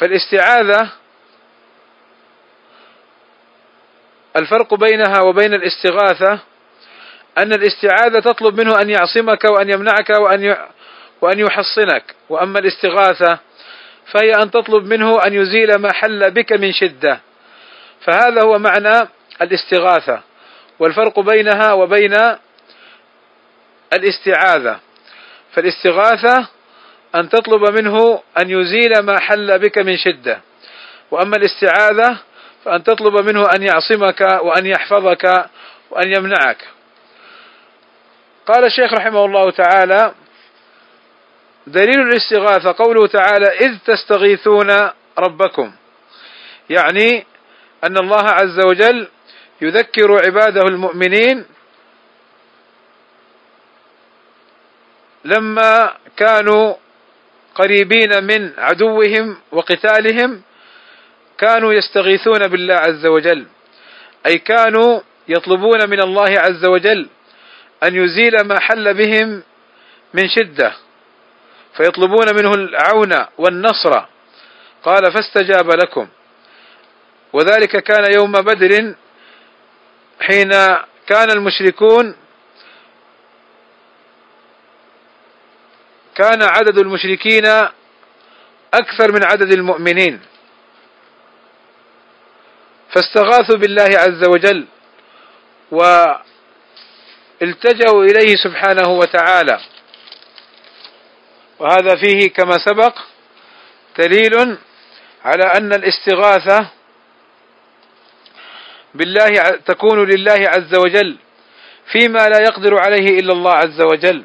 فالاستعاذة 0.00 0.92
الفرق 4.36 4.74
بينها 4.74 5.20
وبين 5.22 5.54
الاستغاثة 5.54 6.40
أن 7.38 7.52
الاستعاذة 7.52 8.20
تطلب 8.20 8.60
منه 8.60 8.80
أن 8.80 8.90
يعصمك 8.90 9.44
وأن 9.44 9.70
يمنعك 9.70 10.10
وأن 10.10 10.56
وأن 11.20 11.38
يحصنك. 11.38 12.14
وأما 12.28 12.58
الاستغاثة 12.58 13.38
فهي 14.12 14.32
أن 14.42 14.50
تطلب 14.50 14.84
منه 14.84 15.26
أن 15.26 15.34
يزيل 15.34 15.74
ما 15.74 15.92
حل 15.92 16.30
بك 16.30 16.52
من 16.52 16.72
شدة. 16.72 17.20
فهذا 18.00 18.42
هو 18.42 18.58
معنى 18.58 19.08
الاستغاثة. 19.42 20.20
والفرق 20.78 21.20
بينها 21.20 21.72
وبين 21.72 22.16
الاستعاذة. 23.92 24.80
فالاستغاثة 25.52 26.48
أن 27.14 27.28
تطلب 27.28 27.78
منه 27.78 28.22
أن 28.38 28.50
يزيل 28.50 28.98
ما 29.02 29.20
حل 29.20 29.58
بك 29.58 29.78
من 29.78 29.96
شدة. 29.96 30.40
وأما 31.10 31.36
الاستعاذة 31.36 32.18
فأن 32.64 32.84
تطلب 32.84 33.24
منه 33.24 33.44
أن 33.56 33.62
يعصمك 33.62 34.20
وأن 34.20 34.66
يحفظك 34.66 35.48
وأن 35.90 36.12
يمنعك. 36.16 36.68
قال 38.46 38.64
الشيخ 38.64 38.92
رحمه 38.92 39.24
الله 39.24 39.50
تعالى 39.50 40.14
دليل 41.68 42.00
الاستغاثة 42.00 42.84
قوله 42.84 43.06
تعالى 43.06 43.46
إذ 43.46 43.78
تستغيثون 43.86 44.90
ربكم. 45.18 45.72
يعني 46.70 47.26
أن 47.84 47.96
الله 47.98 48.24
عز 48.24 48.60
وجل 48.66 49.08
يذكر 49.60 50.26
عباده 50.26 50.62
المؤمنين 50.62 51.44
لما 55.24 55.96
كانوا 56.16 56.74
قريبين 57.54 58.24
من 58.24 58.52
عدوهم 58.58 59.36
وقتالهم 59.52 60.42
كانوا 61.38 61.72
يستغيثون 61.72 62.48
بالله 62.48 62.74
عز 62.74 63.06
وجل. 63.06 63.46
أي 64.26 64.38
كانوا 64.38 65.00
يطلبون 65.28 65.90
من 65.90 66.00
الله 66.00 66.38
عز 66.38 66.64
وجل 66.64 67.08
أن 67.82 67.94
يزيل 67.94 68.40
ما 68.44 68.60
حل 68.60 68.94
بهم 68.94 69.42
من 70.14 70.28
شدة. 70.28 70.87
فيطلبون 71.78 72.36
منه 72.36 72.54
العون 72.54 73.26
والنصر. 73.38 74.04
قال 74.84 75.12
فاستجاب 75.12 75.70
لكم. 75.70 76.08
وذلك 77.32 77.76
كان 77.76 78.12
يوم 78.14 78.32
بدر 78.32 78.94
حين 80.20 80.50
كان 81.06 81.30
المشركون 81.30 82.16
كان 86.14 86.42
عدد 86.42 86.78
المشركين 86.78 87.46
أكثر 88.74 89.12
من 89.12 89.24
عدد 89.24 89.52
المؤمنين. 89.52 90.20
فاستغاثوا 92.94 93.56
بالله 93.56 93.88
عز 93.98 94.28
وجل 94.28 94.66
والتجأوا 97.40 98.04
إليه 98.04 98.36
سبحانه 98.36 98.88
وتعالى. 98.88 99.60
وهذا 101.58 101.96
فيه 101.96 102.30
كما 102.30 102.58
سبق 102.64 102.98
دليل 103.98 104.58
على 105.24 105.44
أن 105.56 105.72
الاستغاثة 105.72 106.70
بالله 108.94 109.28
تكون 109.66 110.10
لله 110.10 110.38
عز 110.48 110.74
وجل 110.78 111.16
فيما 111.92 112.28
لا 112.28 112.40
يقدر 112.42 112.78
عليه 112.78 113.18
إلا 113.20 113.32
الله 113.32 113.54
عز 113.54 113.80
وجل. 113.80 114.24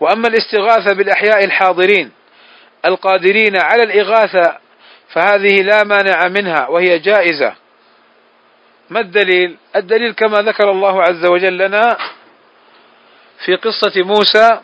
وأما 0.00 0.28
الاستغاثة 0.28 0.92
بالأحياء 0.94 1.44
الحاضرين 1.44 2.12
القادرين 2.84 3.56
على 3.62 3.82
الإغاثة 3.82 4.58
فهذه 5.08 5.62
لا 5.62 5.84
مانع 5.84 6.28
منها 6.28 6.68
وهي 6.68 6.98
جائزة. 6.98 7.54
ما 8.90 9.00
الدليل؟ 9.00 9.56
الدليل 9.76 10.12
كما 10.12 10.42
ذكر 10.42 10.70
الله 10.70 11.02
عز 11.02 11.26
وجل 11.26 11.58
لنا 11.58 11.96
في 13.44 13.56
قصة 13.56 14.02
موسى 14.02 14.60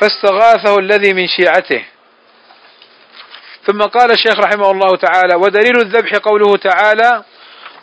فاستغاثه 0.00 0.78
الذي 0.78 1.12
من 1.12 1.26
شيعته. 1.28 1.84
ثم 3.66 3.82
قال 3.82 4.10
الشيخ 4.12 4.38
رحمه 4.38 4.70
الله 4.70 4.96
تعالى 4.96 5.34
ودليل 5.34 5.76
الذبح 5.80 6.12
قوله 6.16 6.56
تعالى 6.56 7.24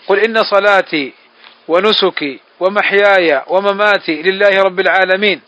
قل 0.08 0.20
إن 0.20 0.44
صلاتي 0.44 1.14
ونسكي 1.68 2.40
ومحياي 2.60 3.44
ومماتي 3.48 4.22
لله 4.22 4.64
رب 4.64 4.80
العالمين. 4.80 5.42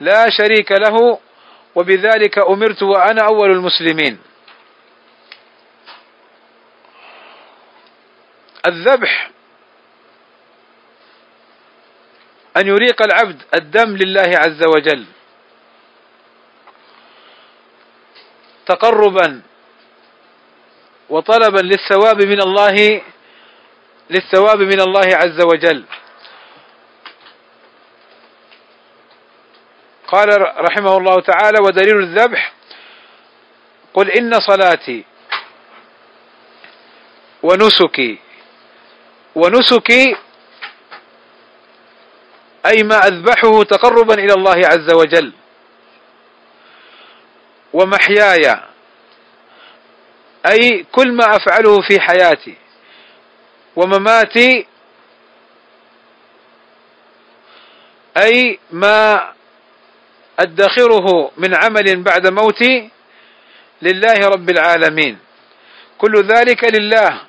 لا 0.00 0.30
شريك 0.30 0.72
له 0.72 1.18
وبذلك 1.74 2.38
أمرت 2.38 2.82
وأنا 2.82 3.22
أول 3.26 3.50
المسلمين. 3.50 4.18
الذبح 8.66 9.30
أن 12.56 12.66
يريق 12.66 13.02
العبد 13.02 13.42
الدم 13.54 13.96
لله 13.96 14.32
عز 14.38 14.64
وجل. 14.64 15.04
تقربا 18.70 19.42
وطلبا 21.10 21.60
للثواب 21.60 22.22
من 22.22 22.40
الله 22.40 23.00
للثواب 24.10 24.60
من 24.62 24.80
الله 24.80 25.08
عز 25.14 25.40
وجل. 25.40 25.84
قال 30.08 30.28
رحمه 30.40 30.96
الله 30.96 31.16
تعالى 31.20 31.58
ودليل 31.62 31.98
الذبح 31.98 32.52
قل 33.94 34.10
إن 34.10 34.40
صلاتي 34.40 35.04
ونسكي 37.42 38.18
ونسكي 39.34 40.16
أي 42.66 42.82
ما 42.82 42.98
أذبحه 43.06 43.62
تقربا 43.62 44.14
إلى 44.14 44.34
الله 44.34 44.58
عز 44.66 44.94
وجل. 44.94 45.32
ومحياي. 47.72 48.60
أي 50.52 50.86
كل 50.92 51.12
ما 51.12 51.24
أفعله 51.24 51.80
في 51.88 52.00
حياتي. 52.00 52.54
ومماتي. 53.76 54.66
أي 58.16 58.58
ما 58.70 59.32
أدخره 60.38 61.30
من 61.36 61.54
عمل 61.64 62.02
بعد 62.02 62.26
موتي. 62.32 62.90
لله 63.82 64.28
رب 64.28 64.50
العالمين. 64.50 65.18
كل 65.98 66.22
ذلك 66.22 66.64
لله 66.64 67.20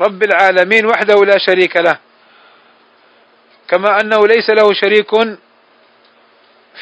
رب 0.00 0.22
العالمين 0.22 0.86
وحده 0.86 1.14
لا 1.14 1.38
شريك 1.38 1.76
له. 1.76 1.98
كما 3.68 4.00
أنه 4.00 4.26
ليس 4.26 4.50
له 4.50 4.72
شريك 4.72 5.10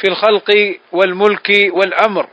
في 0.00 0.08
الخلق 0.08 0.78
والملك 0.92 1.70
والأمر. 1.72 2.28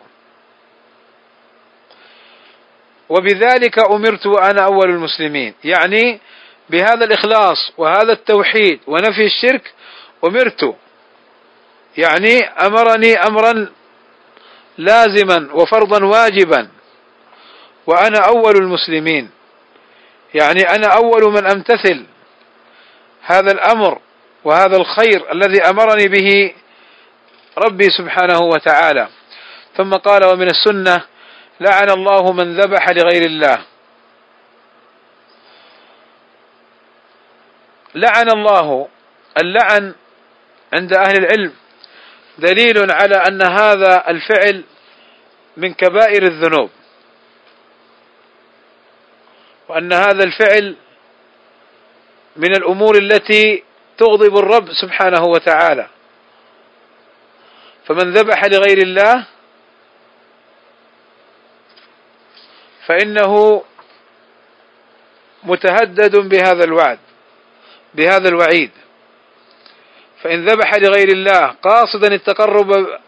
وبذلك 3.11 3.79
أمرت 3.79 4.25
وأنا 4.25 4.65
أول 4.65 4.89
المسلمين. 4.89 5.53
يعني 5.63 6.19
بهذا 6.69 7.05
الإخلاص 7.05 7.71
وهذا 7.77 8.11
التوحيد 8.11 8.79
ونفي 8.87 9.25
الشرك 9.25 9.73
أمرت. 10.27 10.75
يعني 11.97 12.39
أمرني 12.43 13.13
أمرا 13.13 13.67
لازما 14.77 15.49
وفرضا 15.53 16.05
واجبا 16.05 16.67
وأنا 17.87 18.19
أول 18.27 18.55
المسلمين. 18.55 19.29
يعني 20.33 20.61
أنا 20.61 20.87
أول 20.87 21.33
من 21.33 21.45
أمتثل 21.51 22.05
هذا 23.21 23.51
الأمر 23.51 23.99
وهذا 24.43 24.77
الخير 24.77 25.31
الذي 25.33 25.61
أمرني 25.61 26.07
به 26.07 26.53
ربي 27.57 27.85
سبحانه 27.97 28.39
وتعالى. 28.39 29.07
ثم 29.77 29.93
قال 29.93 30.25
ومن 30.25 30.47
السنة 30.49 31.10
لعن 31.61 31.89
الله 31.89 32.33
من 32.33 32.61
ذبح 32.61 32.89
لغير 32.89 33.25
الله. 33.25 33.65
لعن 37.95 38.29
الله. 38.29 38.87
اللعن 39.37 39.93
عند 40.73 40.93
أهل 40.93 41.17
العلم 41.17 41.53
دليل 42.37 42.91
على 42.91 43.15
أن 43.15 43.41
هذا 43.41 44.09
الفعل 44.09 44.63
من 45.57 45.73
كبائر 45.73 46.23
الذنوب. 46.23 46.69
وأن 49.67 49.93
هذا 49.93 50.23
الفعل 50.23 50.75
من 52.35 52.55
الأمور 52.55 52.97
التي 52.97 53.63
تغضب 53.97 54.37
الرب 54.37 54.67
سبحانه 54.81 55.23
وتعالى. 55.23 55.87
فمن 57.85 58.13
ذبح 58.13 58.45
لغير 58.45 58.77
الله 58.77 59.25
فإنه 62.91 63.63
متهدد 65.43 66.15
بهذا 66.15 66.63
الوعد 66.63 66.99
بهذا 67.93 68.29
الوعيد. 68.29 68.71
فإن 70.21 70.45
ذبح 70.45 70.75
لغير 70.75 71.07
الله 71.07 71.47
قاصدا 71.47 72.07
التقرب 72.07 72.99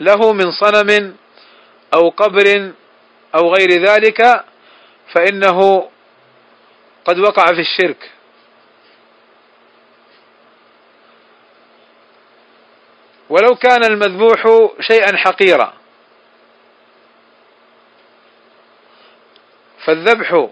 له 0.00 0.32
من 0.32 0.50
صنم 0.50 1.16
أو 1.94 2.08
قبر 2.08 2.72
أو 3.34 3.54
غير 3.54 3.70
ذلك 3.70 4.44
فإنه 5.14 5.88
قد 7.04 7.18
وقع 7.18 7.44
في 7.44 7.60
الشرك. 7.60 8.10
ولو 13.30 13.54
كان 13.54 13.84
المذبوح 13.84 14.70
شيئا 14.80 15.16
حقيرا. 15.16 15.81
فالذبح 19.84 20.48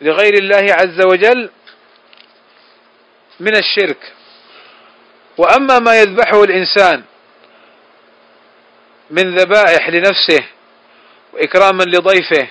لغير 0.00 0.34
الله 0.34 0.74
عز 0.74 1.04
وجل 1.06 1.50
من 3.40 3.56
الشرك. 3.56 4.12
وأما 5.38 5.78
ما 5.78 6.00
يذبحه 6.00 6.44
الإنسان 6.44 7.02
من 9.10 9.34
ذبائح 9.36 9.88
لنفسه 9.88 10.46
وإكراما 11.32 11.82
لضيفه 11.82 12.48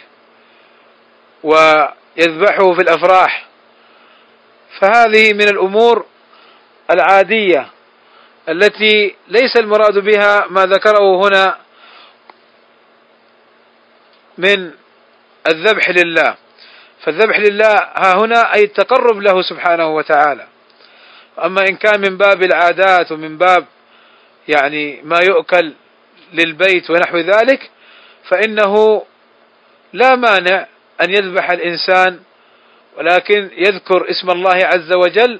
ويذبحه 1.43 2.73
في 2.73 2.81
الأفراح 2.81 3.45
فهذه 4.79 5.33
من 5.33 5.47
الأمور 5.49 6.05
العادية 6.91 7.67
التي 8.49 9.15
ليس 9.27 9.55
المراد 9.57 9.97
بها 9.97 10.47
ما 10.49 10.65
ذكره 10.65 11.27
هنا 11.27 11.57
من 14.39 14.71
الذبح 15.47 15.89
لله. 15.89 16.35
فالذبح 17.03 17.39
لله 17.39 17.73
ها 17.75 18.13
هنا 18.17 18.53
أي 18.55 18.63
التقرب 18.63 19.21
له 19.21 19.41
سبحانه 19.41 19.87
وتعالى. 19.95 20.47
أما 21.45 21.61
إن 21.69 21.75
كان 21.75 22.01
من 22.01 22.17
باب 22.17 22.43
العادات 22.43 23.11
ومن 23.11 23.37
باب 23.37 23.65
يعني 24.47 25.01
ما 25.03 25.19
يؤكل 25.29 25.73
للبيت 26.33 26.89
ونحو 26.89 27.17
ذلك 27.17 27.69
فإنه 28.29 29.03
لا 29.93 30.15
مانع 30.15 30.65
أن 31.01 31.09
يذبح 31.09 31.51
الإنسان 31.51 32.19
ولكن 32.97 33.49
يذكر 33.57 34.09
اسم 34.09 34.29
الله 34.29 34.55
عز 34.55 34.93
وجل. 34.93 35.39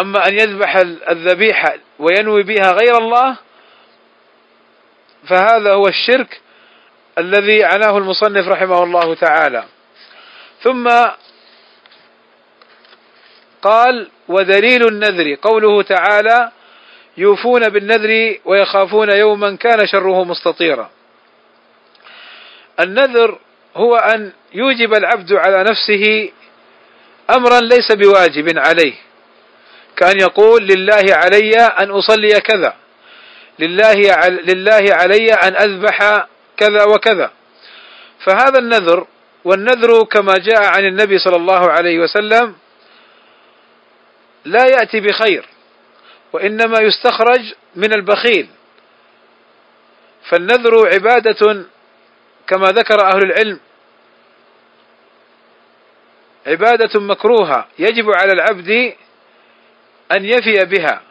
أما 0.00 0.26
أن 0.28 0.32
يذبح 0.34 0.76
الذبيحة 1.10 1.74
وينوي 1.98 2.42
بها 2.42 2.72
غير 2.72 2.98
الله 2.98 3.36
فهذا 5.28 5.72
هو 5.72 5.84
الشرك. 5.88 6.40
الذي 7.20 7.64
عناه 7.64 7.98
المصنف 7.98 8.48
رحمه 8.48 8.82
الله 8.82 9.14
تعالى. 9.14 9.64
ثم 10.62 10.88
قال 13.62 14.08
ودليل 14.28 14.86
النذر 14.86 15.34
قوله 15.42 15.82
تعالى 15.82 16.50
يوفون 17.16 17.68
بالنذر 17.68 18.38
ويخافون 18.44 19.10
يوما 19.10 19.56
كان 19.56 19.86
شره 19.86 20.24
مستطيرا 20.24 20.90
النذر 22.80 23.38
هو 23.76 23.96
أن 23.96 24.32
يوجب 24.54 24.94
العبد 24.94 25.32
على 25.32 25.64
نفسه 25.70 26.30
أمرا 27.36 27.60
ليس 27.60 27.92
بواجب 27.92 28.58
عليه 28.58 28.94
كأن 29.96 30.20
يقول 30.20 30.66
لله 30.66 31.02
علي 31.10 31.52
أن 31.52 31.90
أصلي 31.90 32.40
كذا 32.40 32.74
لله 33.58 33.94
لله 34.28 34.94
علي 34.94 35.32
أن 35.32 35.56
أذبح 35.56 36.26
كذا 36.60 36.84
وكذا. 36.84 37.30
فهذا 38.26 38.58
النذر 38.58 39.06
والنذر 39.44 40.04
كما 40.04 40.32
جاء 40.32 40.64
عن 40.76 40.84
النبي 40.84 41.18
صلى 41.18 41.36
الله 41.36 41.70
عليه 41.70 41.98
وسلم 41.98 42.54
لا 44.44 44.64
يأتي 44.64 45.00
بخير 45.00 45.48
وإنما 46.32 46.80
يستخرج 46.80 47.54
من 47.76 47.92
البخيل. 47.92 48.48
فالنذر 50.30 50.88
عبادة 50.94 51.64
كما 52.46 52.66
ذكر 52.66 53.04
أهل 53.04 53.22
العلم. 53.22 53.60
عبادة 56.46 57.00
مكروهة 57.00 57.66
يجب 57.78 58.04
على 58.10 58.32
العبد 58.32 58.94
أن 60.12 60.24
يفي 60.24 60.64
بها. 60.64 61.09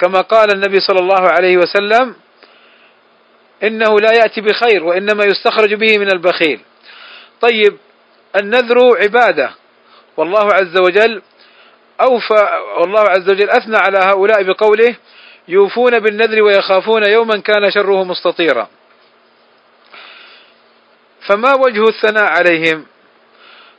كما 0.00 0.20
قال 0.20 0.54
النبي 0.54 0.80
صلى 0.80 0.98
الله 0.98 1.28
عليه 1.28 1.56
وسلم 1.56 2.14
إنه 3.62 4.00
لا 4.00 4.12
يأتي 4.12 4.40
بخير 4.40 4.84
وإنما 4.84 5.24
يستخرج 5.24 5.74
به 5.74 5.98
من 5.98 6.08
البخيل. 6.12 6.60
طيب 7.40 7.76
النذر 8.40 8.76
عبادة. 9.02 9.50
والله 10.16 10.48
عز 10.54 10.78
وجل 10.78 11.22
أوفى 12.00 12.48
والله 12.80 13.00
عز 13.00 13.30
وجل 13.30 13.50
أثنى 13.50 13.76
على 13.76 13.98
هؤلاء 13.98 14.42
بقوله 14.42 14.96
يوفون 15.48 15.98
بالنذر 15.98 16.42
ويخافون 16.42 17.10
يوما 17.12 17.40
كان 17.40 17.70
شره 17.70 18.04
مستطيرا. 18.04 18.68
فما 21.28 21.54
وجه 21.54 21.84
الثناء 21.88 22.24
عليهم؟ 22.24 22.86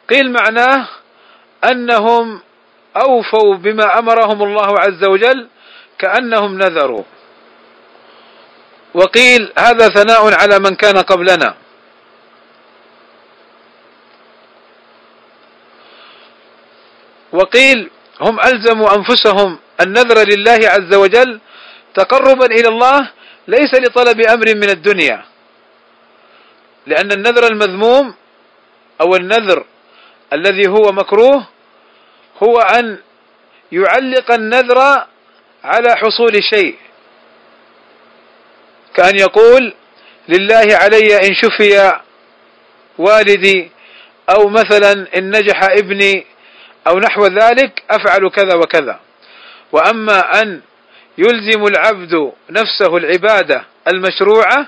قيل 0.09 0.32
معناه 0.32 0.88
أنهم 1.72 2.41
أوفوا 3.05 3.55
بما 3.55 3.99
أمرهم 3.99 4.43
الله 4.43 4.76
عز 4.80 5.03
وجل 5.09 5.47
كأنهم 5.99 6.57
نذروا. 6.57 7.03
وقيل 8.93 9.53
هذا 9.59 9.89
ثناء 9.89 10.23
على 10.33 10.59
من 10.59 10.75
كان 10.75 10.97
قبلنا. 10.97 11.55
وقيل 17.33 17.89
هم 18.21 18.39
ألزموا 18.39 18.95
أنفسهم 18.95 19.59
النذر 19.81 20.17
لله 20.27 20.59
عز 20.63 20.93
وجل 20.93 21.39
تقربا 21.93 22.45
إلى 22.45 22.67
الله 22.67 22.99
ليس 23.47 23.73
لطلب 23.73 24.21
أمر 24.21 24.47
من 24.55 24.69
الدنيا. 24.69 25.25
لأن 26.87 27.11
النذر 27.11 27.47
المذموم 27.47 28.15
أو 29.01 29.15
النذر 29.15 29.65
الذي 30.33 30.67
هو 30.67 30.91
مكروه 30.91 31.47
هو 32.43 32.55
أن 32.59 32.97
يعلق 33.71 34.31
النذر 34.31 35.05
على 35.68 35.95
حصول 35.95 36.43
شيء. 36.53 36.76
كأن 38.95 39.20
يقول 39.20 39.74
لله 40.30 40.65
علي 40.82 41.15
إن 41.15 41.34
شفي 41.34 41.93
والدي 42.97 43.72
أو 44.30 44.49
مثلا 44.49 45.07
إن 45.18 45.38
نجح 45.38 45.63
ابني 45.63 46.26
أو 46.88 46.99
نحو 46.99 47.26
ذلك 47.26 47.84
أفعل 47.91 48.30
كذا 48.30 48.55
وكذا. 48.55 48.99
وأما 49.72 50.41
أن 50.41 50.61
يلزم 51.18 51.63
العبد 51.65 52.32
نفسه 52.49 52.97
العبادة 52.97 53.63
المشروعة 53.93 54.68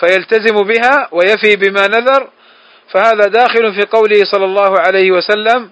فيلتزم 0.00 0.62
بها 0.62 1.08
ويفي 1.12 1.56
بما 1.56 1.86
نذر. 1.86 2.30
فهذا 2.92 3.28
داخل 3.28 3.74
في 3.74 3.82
قوله 3.82 4.24
صلى 4.32 4.44
الله 4.44 4.80
عليه 4.80 5.10
وسلم 5.10 5.70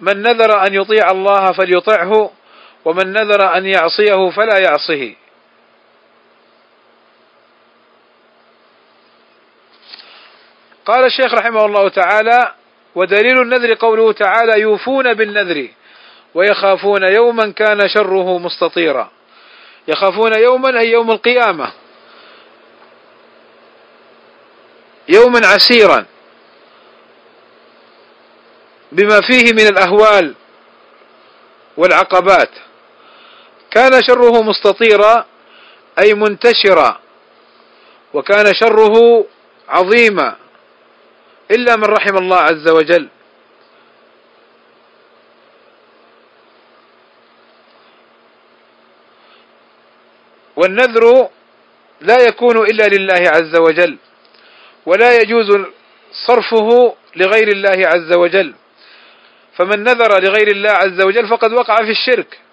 من 0.00 0.22
نذر 0.22 0.66
أن 0.66 0.74
يطيع 0.74 1.10
الله 1.10 1.52
فليطعه 1.52 2.30
ومن 2.84 3.12
نذر 3.12 3.56
أن 3.56 3.66
يعصيه 3.66 4.30
فلا 4.30 4.58
يعصه. 4.58 5.14
قال 10.86 11.04
الشيخ 11.04 11.34
رحمه 11.34 11.64
الله 11.64 11.88
تعالى 11.88 12.54
ودليل 12.94 13.40
النذر 13.40 13.74
قوله 13.74 14.12
تعالى 14.12 14.60
يوفون 14.60 15.14
بالنذر 15.14 15.68
ويخافون 16.34 17.02
يوما 17.02 17.52
كان 17.52 17.88
شره 17.88 18.38
مستطيرا. 18.38 19.10
يخافون 19.88 20.38
يوما 20.38 20.80
أي 20.80 20.90
يوم 20.90 21.10
القيامة. 21.10 21.72
يوما 25.08 25.40
عسيرا. 25.46 26.06
بما 28.92 29.20
فيه 29.20 29.52
من 29.52 29.66
الأهوال 29.66 30.34
والعقبات. 31.76 32.50
كان 33.74 34.02
شره 34.02 34.42
مستطيرا 34.42 35.26
أي 35.98 36.14
منتشرا 36.14 37.00
وكان 38.14 38.54
شره 38.54 39.26
عظيما 39.68 40.36
إلا 41.50 41.76
من 41.76 41.84
رحم 41.84 42.16
الله 42.16 42.36
عز 42.36 42.68
وجل. 42.68 43.08
والنذر 50.56 51.28
لا 52.00 52.16
يكون 52.28 52.56
إلا 52.56 52.86
لله 52.86 53.30
عز 53.30 53.56
وجل 53.56 53.98
ولا 54.86 55.16
يجوز 55.16 55.66
صرفه 56.26 56.94
لغير 57.16 57.48
الله 57.48 57.88
عز 57.88 58.12
وجل. 58.16 58.54
فمن 59.56 59.82
نذر 59.82 60.22
لغير 60.22 60.48
الله 60.48 60.70
عز 60.70 61.00
وجل 61.00 61.28
فقد 61.28 61.52
وقع 61.52 61.76
في 61.76 61.90
الشرك. 61.90 62.43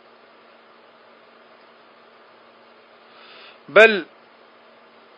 بل 3.74 4.06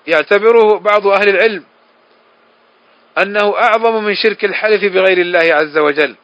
يعتبره 0.07 0.79
بعض 0.79 1.07
أهل 1.07 1.29
العلم 1.29 1.63
أنه 3.21 3.57
أعظم 3.57 4.03
من 4.03 4.15
شرك 4.15 4.45
الحلف 4.45 4.83
بغير 4.93 5.17
الله 5.17 5.53
عز 5.53 5.77
وجل. 5.77 6.15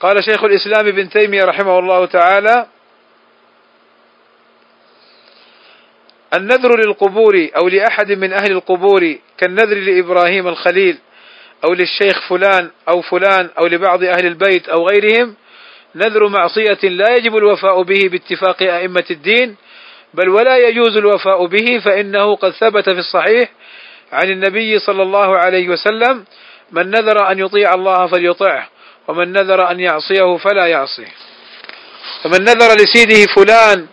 قال 0.00 0.24
شيخ 0.24 0.44
الإسلام 0.44 0.86
ابن 0.86 1.10
تيمية 1.10 1.44
رحمه 1.44 1.78
الله 1.78 2.06
تعالى 2.06 2.66
النذر 6.34 6.76
للقبور 6.76 7.48
أو 7.56 7.68
لأحد 7.68 8.12
من 8.12 8.32
أهل 8.32 8.52
القبور 8.52 9.18
كالنذر 9.38 9.76
لإبراهيم 9.76 10.48
الخليل 10.48 10.98
أو 11.64 11.74
للشيخ 11.74 12.28
فلان 12.28 12.70
أو 12.88 13.02
فلان 13.02 13.50
أو 13.58 13.66
لبعض 13.66 14.04
أهل 14.04 14.26
البيت 14.26 14.68
أو 14.68 14.86
غيرهم. 14.88 15.34
نذر 15.94 16.28
معصية 16.28 16.88
لا 16.88 17.14
يجب 17.16 17.36
الوفاء 17.36 17.82
به 17.82 18.08
باتفاق 18.08 18.62
أئمة 18.62 19.04
الدين 19.10 19.56
بل 20.14 20.28
ولا 20.28 20.56
يجوز 20.68 20.96
الوفاء 20.96 21.46
به 21.46 21.80
فإنه 21.84 22.36
قد 22.36 22.50
ثبت 22.52 22.84
في 22.90 22.98
الصحيح 22.98 23.48
عن 24.12 24.30
النبي 24.30 24.78
صلى 24.78 25.02
الله 25.02 25.36
عليه 25.36 25.68
وسلم 25.68 26.24
من 26.72 26.90
نذر 26.90 27.30
أن 27.30 27.38
يطيع 27.38 27.74
الله 27.74 28.06
فليطعه 28.06 28.68
ومن 29.08 29.32
نذر 29.32 29.70
أن 29.70 29.80
يعصيه 29.80 30.36
فلا 30.36 30.66
يعصيه. 30.66 31.08
فمن 32.22 32.44
نذر 32.44 32.74
لسيده 32.74 33.32
فلان 33.36 33.86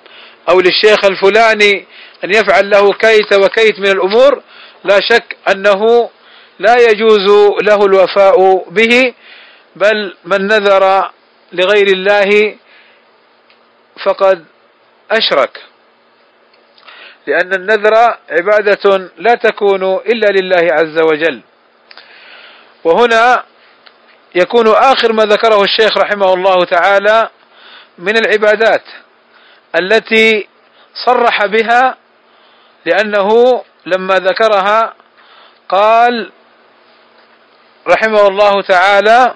أو 0.49 0.59
للشيخ 0.59 1.05
الفلاني 1.05 1.85
أن 2.23 2.29
يفعل 2.29 2.69
له 2.69 2.93
كيت 2.93 3.33
وكيت 3.33 3.79
من 3.79 3.87
الأمور 3.87 4.41
لا 4.83 4.99
شك 5.01 5.37
أنه 5.51 6.09
لا 6.59 6.75
يجوز 6.89 7.55
له 7.61 7.85
الوفاء 7.85 8.65
به 8.69 9.13
بل 9.75 10.15
من 10.25 10.47
نذر 10.47 11.11
لغير 11.53 11.87
الله 11.87 12.55
فقد 14.05 14.45
أشرك. 15.11 15.61
لأن 17.27 17.53
النذر 17.53 17.93
عبادة 18.29 19.09
لا 19.17 19.33
تكون 19.33 19.83
إلا 19.95 20.27
لله 20.27 20.67
عز 20.73 20.99
وجل. 21.11 21.41
وهنا 22.83 23.43
يكون 24.35 24.67
آخر 24.67 25.13
ما 25.13 25.23
ذكره 25.23 25.63
الشيخ 25.63 25.97
رحمه 25.97 26.33
الله 26.33 26.65
تعالى 26.65 27.29
من 27.97 28.17
العبادات 28.17 28.83
التي 29.81 30.47
صرح 31.05 31.45
بها 31.45 31.97
لأنه 32.85 33.61
لما 33.85 34.15
ذكرها 34.15 34.93
قال 35.69 36.31
رحمه 37.87 38.27
الله 38.27 38.61
تعالى 38.61 39.35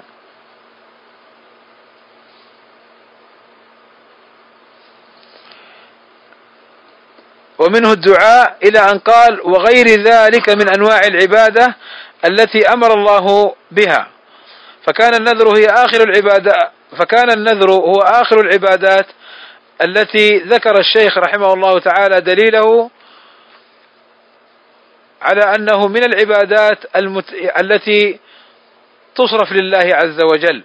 ومنه 7.59 7.91
الدعاء 7.91 8.57
إلى 8.63 8.79
أن 8.79 8.99
قال 8.99 9.41
وغير 9.41 9.87
ذلك 9.87 10.49
من 10.49 10.69
أنواع 10.69 10.99
العبادة 11.07 11.75
التي 12.25 12.73
أمر 12.73 12.93
الله 12.93 13.55
بها. 13.71 14.07
فكان 14.87 15.13
النذر 15.13 15.57
هي 15.57 15.65
آخر 15.65 16.03
العبادة 16.03 16.71
فكان 16.99 17.29
النذر 17.29 17.71
هو 17.71 17.99
آخر 18.01 18.39
العبادات 18.39 19.05
التي 19.81 20.37
ذكر 20.37 20.79
الشيخ 20.79 21.17
رحمه 21.17 21.53
الله 21.53 21.79
تعالى 21.79 22.21
دليله 22.21 22.89
على 25.21 25.41
أنه 25.55 25.87
من 25.87 26.03
العبادات 26.03 26.77
المت... 26.95 27.33
التي 27.33 28.19
تصرف 29.15 29.51
لله 29.51 29.95
عز 29.95 30.21
وجل. 30.23 30.63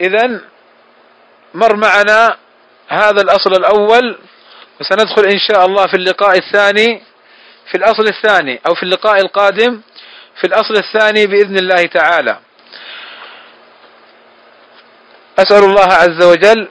إذا 0.00 0.40
مر 1.54 1.76
معنا 1.76 2.36
هذا 2.88 3.20
الأصل 3.20 3.50
الأول 3.52 4.18
وسندخل 4.80 5.24
إن 5.24 5.38
شاء 5.38 5.66
الله 5.66 5.86
في 5.86 5.94
اللقاء 5.96 6.38
الثاني 6.38 7.02
في 7.70 7.76
الأصل 7.76 8.02
الثاني 8.02 8.60
أو 8.66 8.74
في 8.74 8.82
اللقاء 8.82 9.20
القادم 9.20 9.80
في 10.40 10.46
الأصل 10.46 10.74
الثاني 10.76 11.26
بإذن 11.26 11.58
الله 11.58 11.82
تعالى. 11.82 12.38
أسأل 15.38 15.64
الله 15.64 15.92
عز 15.92 16.24
وجل 16.24 16.68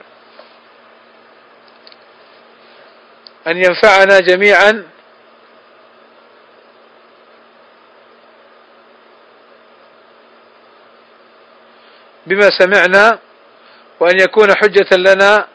أن 3.46 3.56
ينفعنا 3.56 4.20
جميعا 4.20 4.84
بما 12.26 12.50
سمعنا 12.58 13.18
وأن 14.00 14.20
يكون 14.20 14.54
حجة 14.56 14.96
لنا 14.96 15.46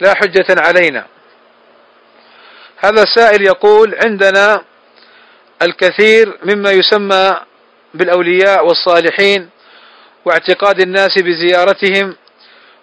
لا 0.00 0.14
حجة 0.14 0.46
علينا. 0.66 1.06
هذا 2.76 3.02
السائل 3.02 3.42
يقول 3.42 3.98
عندنا 4.04 4.64
الكثير 5.62 6.38
مما 6.42 6.70
يسمى 6.70 7.40
بالأولياء 7.94 8.66
والصالحين 8.66 9.50
واعتقاد 10.24 10.80
الناس 10.80 11.18
بزيارتهم 11.18 12.16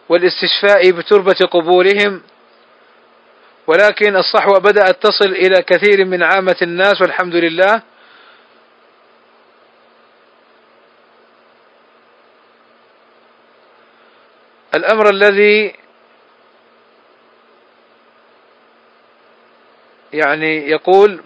والاستشفاء 0.09 0.91
بتربة 0.91 1.47
قبورهم 1.51 2.21
ولكن 3.67 4.15
الصحوة 4.15 4.59
بدأت 4.59 5.03
تصل 5.03 5.31
إلى 5.31 5.61
كثير 5.61 6.05
من 6.05 6.23
عامة 6.23 6.55
الناس 6.61 7.01
والحمد 7.01 7.35
لله. 7.35 7.81
الأمر 14.75 15.09
الذي 15.09 15.73
يعني 20.13 20.69
يقول 20.69 21.21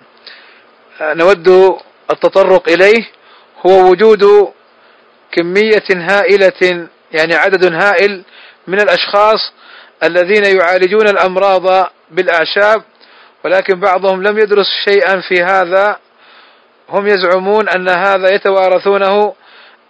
نود 1.02 1.78
التطرق 2.12 2.70
إليه 2.70 3.08
هو 3.66 3.90
وجود 3.90 4.54
كمية 5.32 5.86
هائلة 5.92 6.88
يعني 7.12 7.34
عدد 7.36 7.74
هائل 7.74 8.24
من 8.68 8.82
الأشخاص 8.82 9.54
الذين 10.04 10.46
يعالجون 10.46 11.08
الأمراض 11.08 11.88
بالأعشاب 12.12 12.84
ولكن 13.46 13.80
بعضهم 13.80 14.24
لم 14.24 14.38
يدرس 14.38 14.68
شيئا 14.86 15.22
في 15.22 15.44
هذا. 15.44 15.98
هم 16.90 17.08
يزعمون 17.08 17.70
أن 17.70 17.90
هذا 17.90 18.34
يتوارثونه 18.34 19.34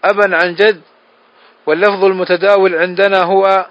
أبا 0.04 0.36
عن 0.38 0.56
جد 0.56 0.82
واللفظ 1.66 2.06
المتداول 2.06 2.76
عندنا 2.76 3.24
هو 3.24 3.66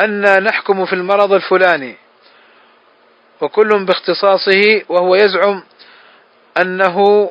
أن 0.00 0.42
نحكم 0.42 0.84
في 0.86 0.92
المرض 0.92 1.32
الفلاني. 1.32 1.96
وكل 3.40 3.84
باختصاصه 3.84 4.82
وهو 4.88 5.14
يزعم 5.14 5.62
أنه 6.60 7.30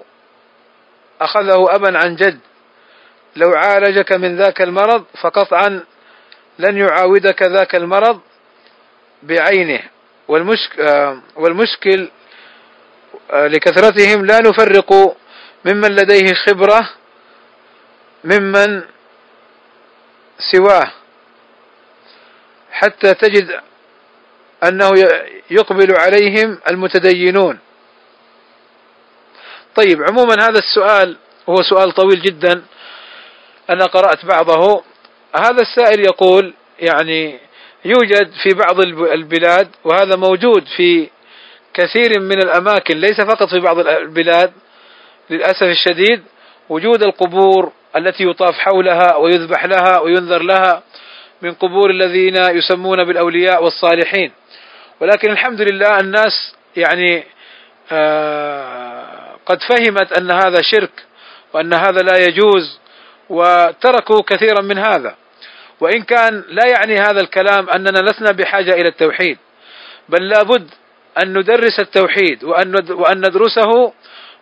أخذه 1.21 1.75
أبا 1.75 1.97
عن 1.97 2.15
جد. 2.15 2.39
لو 3.35 3.51
عالجك 3.53 4.11
من 4.11 4.37
ذاك 4.37 4.61
المرض 4.61 5.05
فقطعا 5.21 5.83
لن 6.59 6.77
يعاودك 6.77 7.43
ذاك 7.43 7.75
المرض 7.75 8.19
بعينه. 9.23 9.83
والمشك 10.27 10.79
آه، 10.79 11.21
والمشكل 11.35 12.09
آه، 13.31 13.47
لكثرتهم 13.47 14.25
لا 14.25 14.39
نفرق 14.39 15.17
ممن 15.65 15.95
لديه 15.95 16.33
خبرة 16.33 16.89
ممن 18.23 18.83
سواه. 20.51 20.91
حتى 22.77 23.13
تجد 23.13 23.59
أنه 24.63 24.89
يقبل 25.51 25.95
عليهم 25.97 26.59
المتدينون. 26.71 27.59
طيب 29.75 30.03
عموما 30.09 30.33
هذا 30.33 30.59
السؤال 30.59 31.17
هو 31.49 31.55
سؤال 31.69 31.91
طويل 31.91 32.21
جدا. 32.21 32.63
أنا 33.69 33.85
قرأت 33.85 34.25
بعضه. 34.25 34.83
هذا 35.35 35.61
السائل 35.61 35.99
يقول 35.99 36.53
يعني 36.79 37.39
يوجد 37.85 38.31
في 38.43 38.49
بعض 38.49 38.79
البلاد 39.11 39.67
وهذا 39.83 40.15
موجود 40.15 40.65
في 40.77 41.09
كثير 41.73 42.19
من 42.19 42.37
الأماكن 42.37 42.97
ليس 42.97 43.21
فقط 43.21 43.49
في 43.49 43.59
بعض 43.59 43.79
البلاد 43.79 44.53
للأسف 45.29 45.63
الشديد 45.63 46.23
وجود 46.69 47.03
القبور 47.03 47.71
التي 47.95 48.23
يطاف 48.23 48.55
حولها 48.55 49.15
ويذبح 49.15 49.65
لها 49.65 49.99
وينذر 49.99 50.41
لها. 50.41 50.83
من 51.41 51.53
قبور 51.53 51.89
الذين 51.89 52.35
يسمون 52.35 53.03
بالأولياء 53.03 53.63
والصالحين. 53.63 54.31
ولكن 55.01 55.31
الحمد 55.31 55.61
لله 55.61 55.99
الناس 55.99 56.55
يعني 56.75 57.23
آه 57.91 59.35
قد 59.45 59.59
فهمت 59.69 60.19
أن 60.19 60.31
هذا 60.31 60.61
شرك 60.61 60.91
وأن 61.53 61.73
هذا 61.73 62.01
لا 62.01 62.17
يجوز 62.27 62.79
وتركوا 63.29 64.21
كثيرا 64.27 64.61
من 64.61 64.77
هذا. 64.77 65.15
وإن 65.79 66.01
كان 66.03 66.43
لا 66.49 66.67
يعني 66.67 66.95
هذا 66.95 67.21
الكلام 67.21 67.69
أننا 67.69 67.99
لسنا 67.99 68.31
بحاجة 68.31 68.73
إلى 68.73 68.87
التوحيد 68.87 69.37
بل 70.09 70.29
لابد 70.29 70.69
أن 71.23 71.37
ندرس 71.37 71.79
التوحيد 71.79 72.43
وأن 72.43 72.75
وأن 72.89 73.17
ندرسه 73.17 73.93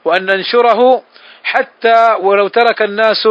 وأن 0.06 0.26
ننشره 0.26 1.04
حتى 1.43 2.16
ولو 2.20 2.48
ترك 2.48 2.82
الناس 2.82 3.28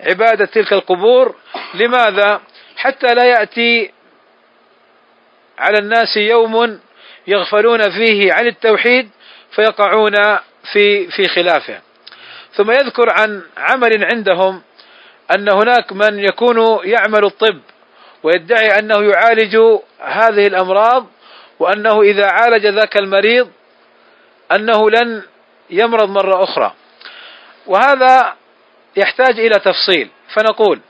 عبادة 0.00 0.44
تلك 0.44 0.72
القبور. 0.72 1.34
لماذا؟ 1.74 2.40
حتى 2.80 3.06
لا 3.06 3.24
يأتي 3.24 3.92
على 5.58 5.78
الناس 5.78 6.16
يوم 6.16 6.80
يغفلون 7.26 7.90
فيه 7.90 8.32
عن 8.32 8.46
التوحيد 8.46 9.10
فيقعون 9.54 10.14
في 10.72 11.10
في 11.10 11.28
خلافه. 11.28 11.80
ثم 12.54 12.70
يذكر 12.70 13.06
عن 13.10 13.42
عمل 13.56 14.04
عندهم 14.12 14.62
أن 15.36 15.48
هناك 15.52 15.92
من 15.92 16.18
يكون 16.18 16.80
يعمل 16.84 17.24
الطب 17.24 17.60
ويدعي 18.22 18.78
أنه 18.78 19.10
يعالج 19.10 19.56
هذه 20.00 20.46
الأمراض 20.46 21.06
وأنه 21.58 22.02
إذا 22.02 22.26
عالج 22.26 22.66
ذاك 22.66 22.96
المريض 22.96 23.50
أنه 24.52 24.90
لن 24.90 25.22
يمرض 25.70 26.08
مرة 26.08 26.44
أخرى. 26.44 26.74
وهذا 27.66 28.34
يحتاج 28.96 29.40
إلى 29.40 29.58
تفصيل. 29.58 30.10
فنقول 30.34 30.80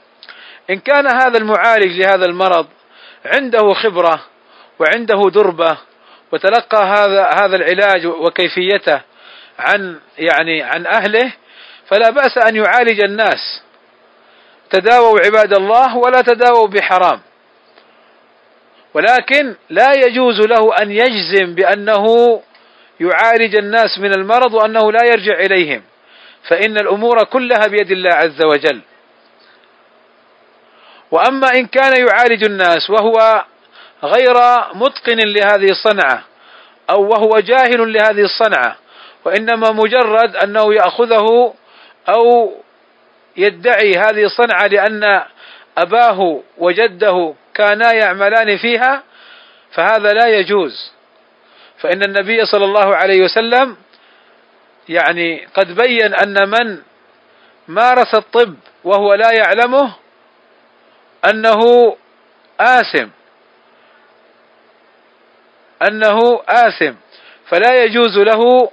إن 0.70 0.78
كان 0.78 1.06
هذا 1.06 1.38
المعالج 1.38 2.00
لهذا 2.00 2.24
المرض 2.24 2.66
عنده 3.24 3.74
خبرة 3.74 4.24
وعنده 4.78 5.30
دربة 5.30 5.78
وتلقى 6.32 6.84
هذا 6.84 7.30
هذا 7.40 7.56
العلاج 7.56 8.06
وكيفيته 8.06 9.00
عن 9.58 10.00
يعني 10.18 10.62
عن 10.62 10.86
أهله 10.86 11.32
فلا 11.86 12.10
بأس 12.10 12.38
أن 12.38 12.56
يعالج 12.56 13.00
الناس. 13.04 13.62
تداووا 14.70 15.20
عباد 15.24 15.54
الله 15.54 15.96
ولا 15.96 16.20
تداووا 16.20 16.66
بحرام. 16.66 17.20
ولكن 18.94 19.54
لا 19.70 19.92
يجوز 19.92 20.40
له 20.40 20.76
أن 20.82 20.90
يجزم 20.90 21.54
بأنه 21.54 22.04
يعالج 23.00 23.56
الناس 23.56 23.98
من 23.98 24.12
المرض 24.12 24.54
وأنه 24.54 24.92
لا 24.92 25.04
يرجع 25.04 25.34
إليهم. 25.34 25.82
فإن 26.48 26.76
الأمور 26.76 27.24
كلها 27.24 27.66
بيد 27.66 27.90
الله 27.90 28.14
عز 28.14 28.42
وجل. 28.44 28.80
وأما 31.10 31.48
إن 31.54 31.66
كان 31.66 32.06
يعالج 32.06 32.44
الناس 32.44 32.90
وهو 32.90 33.44
غير 34.04 34.34
متقن 34.74 35.18
لهذه 35.18 35.70
الصنعة 35.70 36.22
أو 36.90 37.02
وهو 37.08 37.38
جاهل 37.38 37.92
لهذه 37.92 38.24
الصنعة 38.24 38.76
وإنما 39.24 39.70
مجرد 39.70 40.36
أنه 40.36 40.74
يأخذه 40.74 41.54
أو 42.08 42.52
يدعي 43.36 43.92
هذه 43.92 44.24
الصنعة 44.24 44.66
لأن 44.66 45.22
أباه 45.78 46.40
وجده 46.58 47.34
كانا 47.54 47.92
يعملان 47.92 48.56
فيها 48.56 49.02
فهذا 49.72 50.12
لا 50.12 50.26
يجوز. 50.26 50.92
فإن 51.78 52.02
النبي 52.02 52.46
صلى 52.46 52.64
الله 52.64 52.96
عليه 52.96 53.24
وسلم 53.24 53.76
يعني 54.88 55.46
قد 55.54 55.74
بين 55.74 56.14
أن 56.14 56.48
من 56.48 56.78
مارس 57.68 58.14
الطب 58.14 58.54
وهو 58.84 59.14
لا 59.14 59.32
يعلمه 59.32 59.94
أنه 61.24 61.96
آثم. 62.60 63.08
أنه 65.88 66.42
آثم. 66.48 66.94
فلا 67.48 67.84
يجوز 67.84 68.18
له 68.18 68.70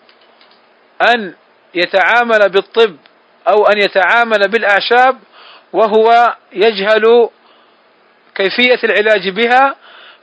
أن 1.14 1.34
يتعامل 1.74 2.50
بالطب 2.50 2.98
أو 3.48 3.66
أن 3.66 3.78
يتعامل 3.78 4.48
بالأعشاب 4.48 5.18
وهو 5.74 6.36
يجهل 6.54 7.30
كيفية 8.36 8.80
العلاج 8.84 9.30
بها 9.30 9.76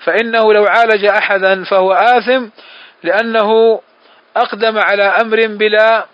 فإنه 0.04 0.52
لو 0.52 0.64
عالج 0.64 1.04
أحدا 1.04 1.64
فهو 1.64 1.92
آثم 1.92 2.48
لأنه 3.02 3.80
أقدم 4.36 4.78
على 4.78 5.02
أمر 5.02 5.46
بلا 5.46 6.06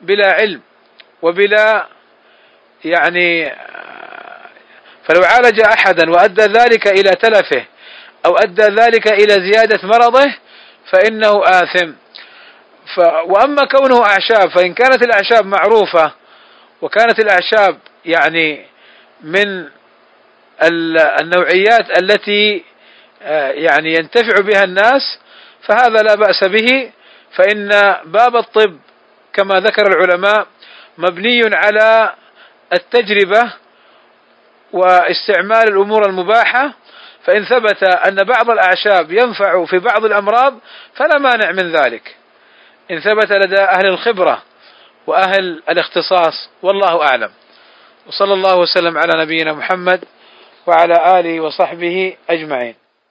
بلا 0.00 0.32
علم 0.32 0.60
وبلا 1.22 1.86
يعني 2.84 3.52
فلو 5.08 5.22
عالج 5.24 5.60
أحدا 5.60 6.10
وأدى 6.10 6.42
ذلك 6.42 6.86
إلى 6.86 7.10
تلفه 7.10 7.64
أو 8.26 8.36
أدى 8.36 8.62
ذلك 8.62 9.12
إلى 9.12 9.52
زيادة 9.52 9.80
مرضه 9.82 10.34
فإنه 10.92 11.42
آثم. 11.44 11.92
ف 12.94 12.98
وأما 13.24 13.64
كونه 13.64 14.02
أعشاب 14.06 14.50
فإن 14.50 14.74
كانت 14.74 15.02
الأعشاب 15.02 15.46
معروفة 15.46 16.12
وكانت 16.82 17.18
الأعشاب 17.18 17.78
يعني 18.04 18.66
من 19.20 19.68
النوعيات 21.22 22.02
التي 22.02 22.64
آه، 23.22 23.50
يعني 23.50 23.94
ينتفع 23.94 24.40
بها 24.40 24.64
الناس 24.64 25.18
فهذا 25.62 26.02
لا 26.02 26.14
بأس 26.14 26.44
به. 26.44 26.90
فإن 27.36 27.68
باب 28.04 28.36
الطب 28.36 28.78
كما 29.32 29.60
ذكر 29.60 29.82
العلماء 29.86 30.46
مبني 30.98 31.40
على 31.54 32.14
التجربة 32.72 33.52
واستعمال 34.72 35.68
الأمور 35.68 36.08
المباحة 36.08 36.72
فإن 37.24 37.44
ثبت 37.44 37.82
أن 37.82 38.14
بعض 38.14 38.50
الأعشاب 38.50 39.12
ينفع 39.12 39.64
في 39.64 39.78
بعض 39.78 40.04
الأمراض 40.04 40.58
فلا 40.94 41.18
مانع 41.18 41.52
من 41.52 41.72
ذلك. 41.72 42.16
إن 42.90 43.00
ثبت 43.00 43.32
لدى 43.32 43.62
أهل 43.62 43.86
الخبرة 43.86 44.42
وأهل 45.06 45.62
الاختصاص 45.70 46.50
والله 46.62 47.02
أعلم. 47.02 47.30
وصلى 48.06 48.34
الله 48.34 48.58
وسلم 48.58 48.98
على 48.98 49.24
نبينا 49.24 49.52
محمد 49.52 50.04
وعلى 50.66 51.20
آله 51.20 51.40
وصحبه 51.40 52.16
أجمعين. 52.30 52.74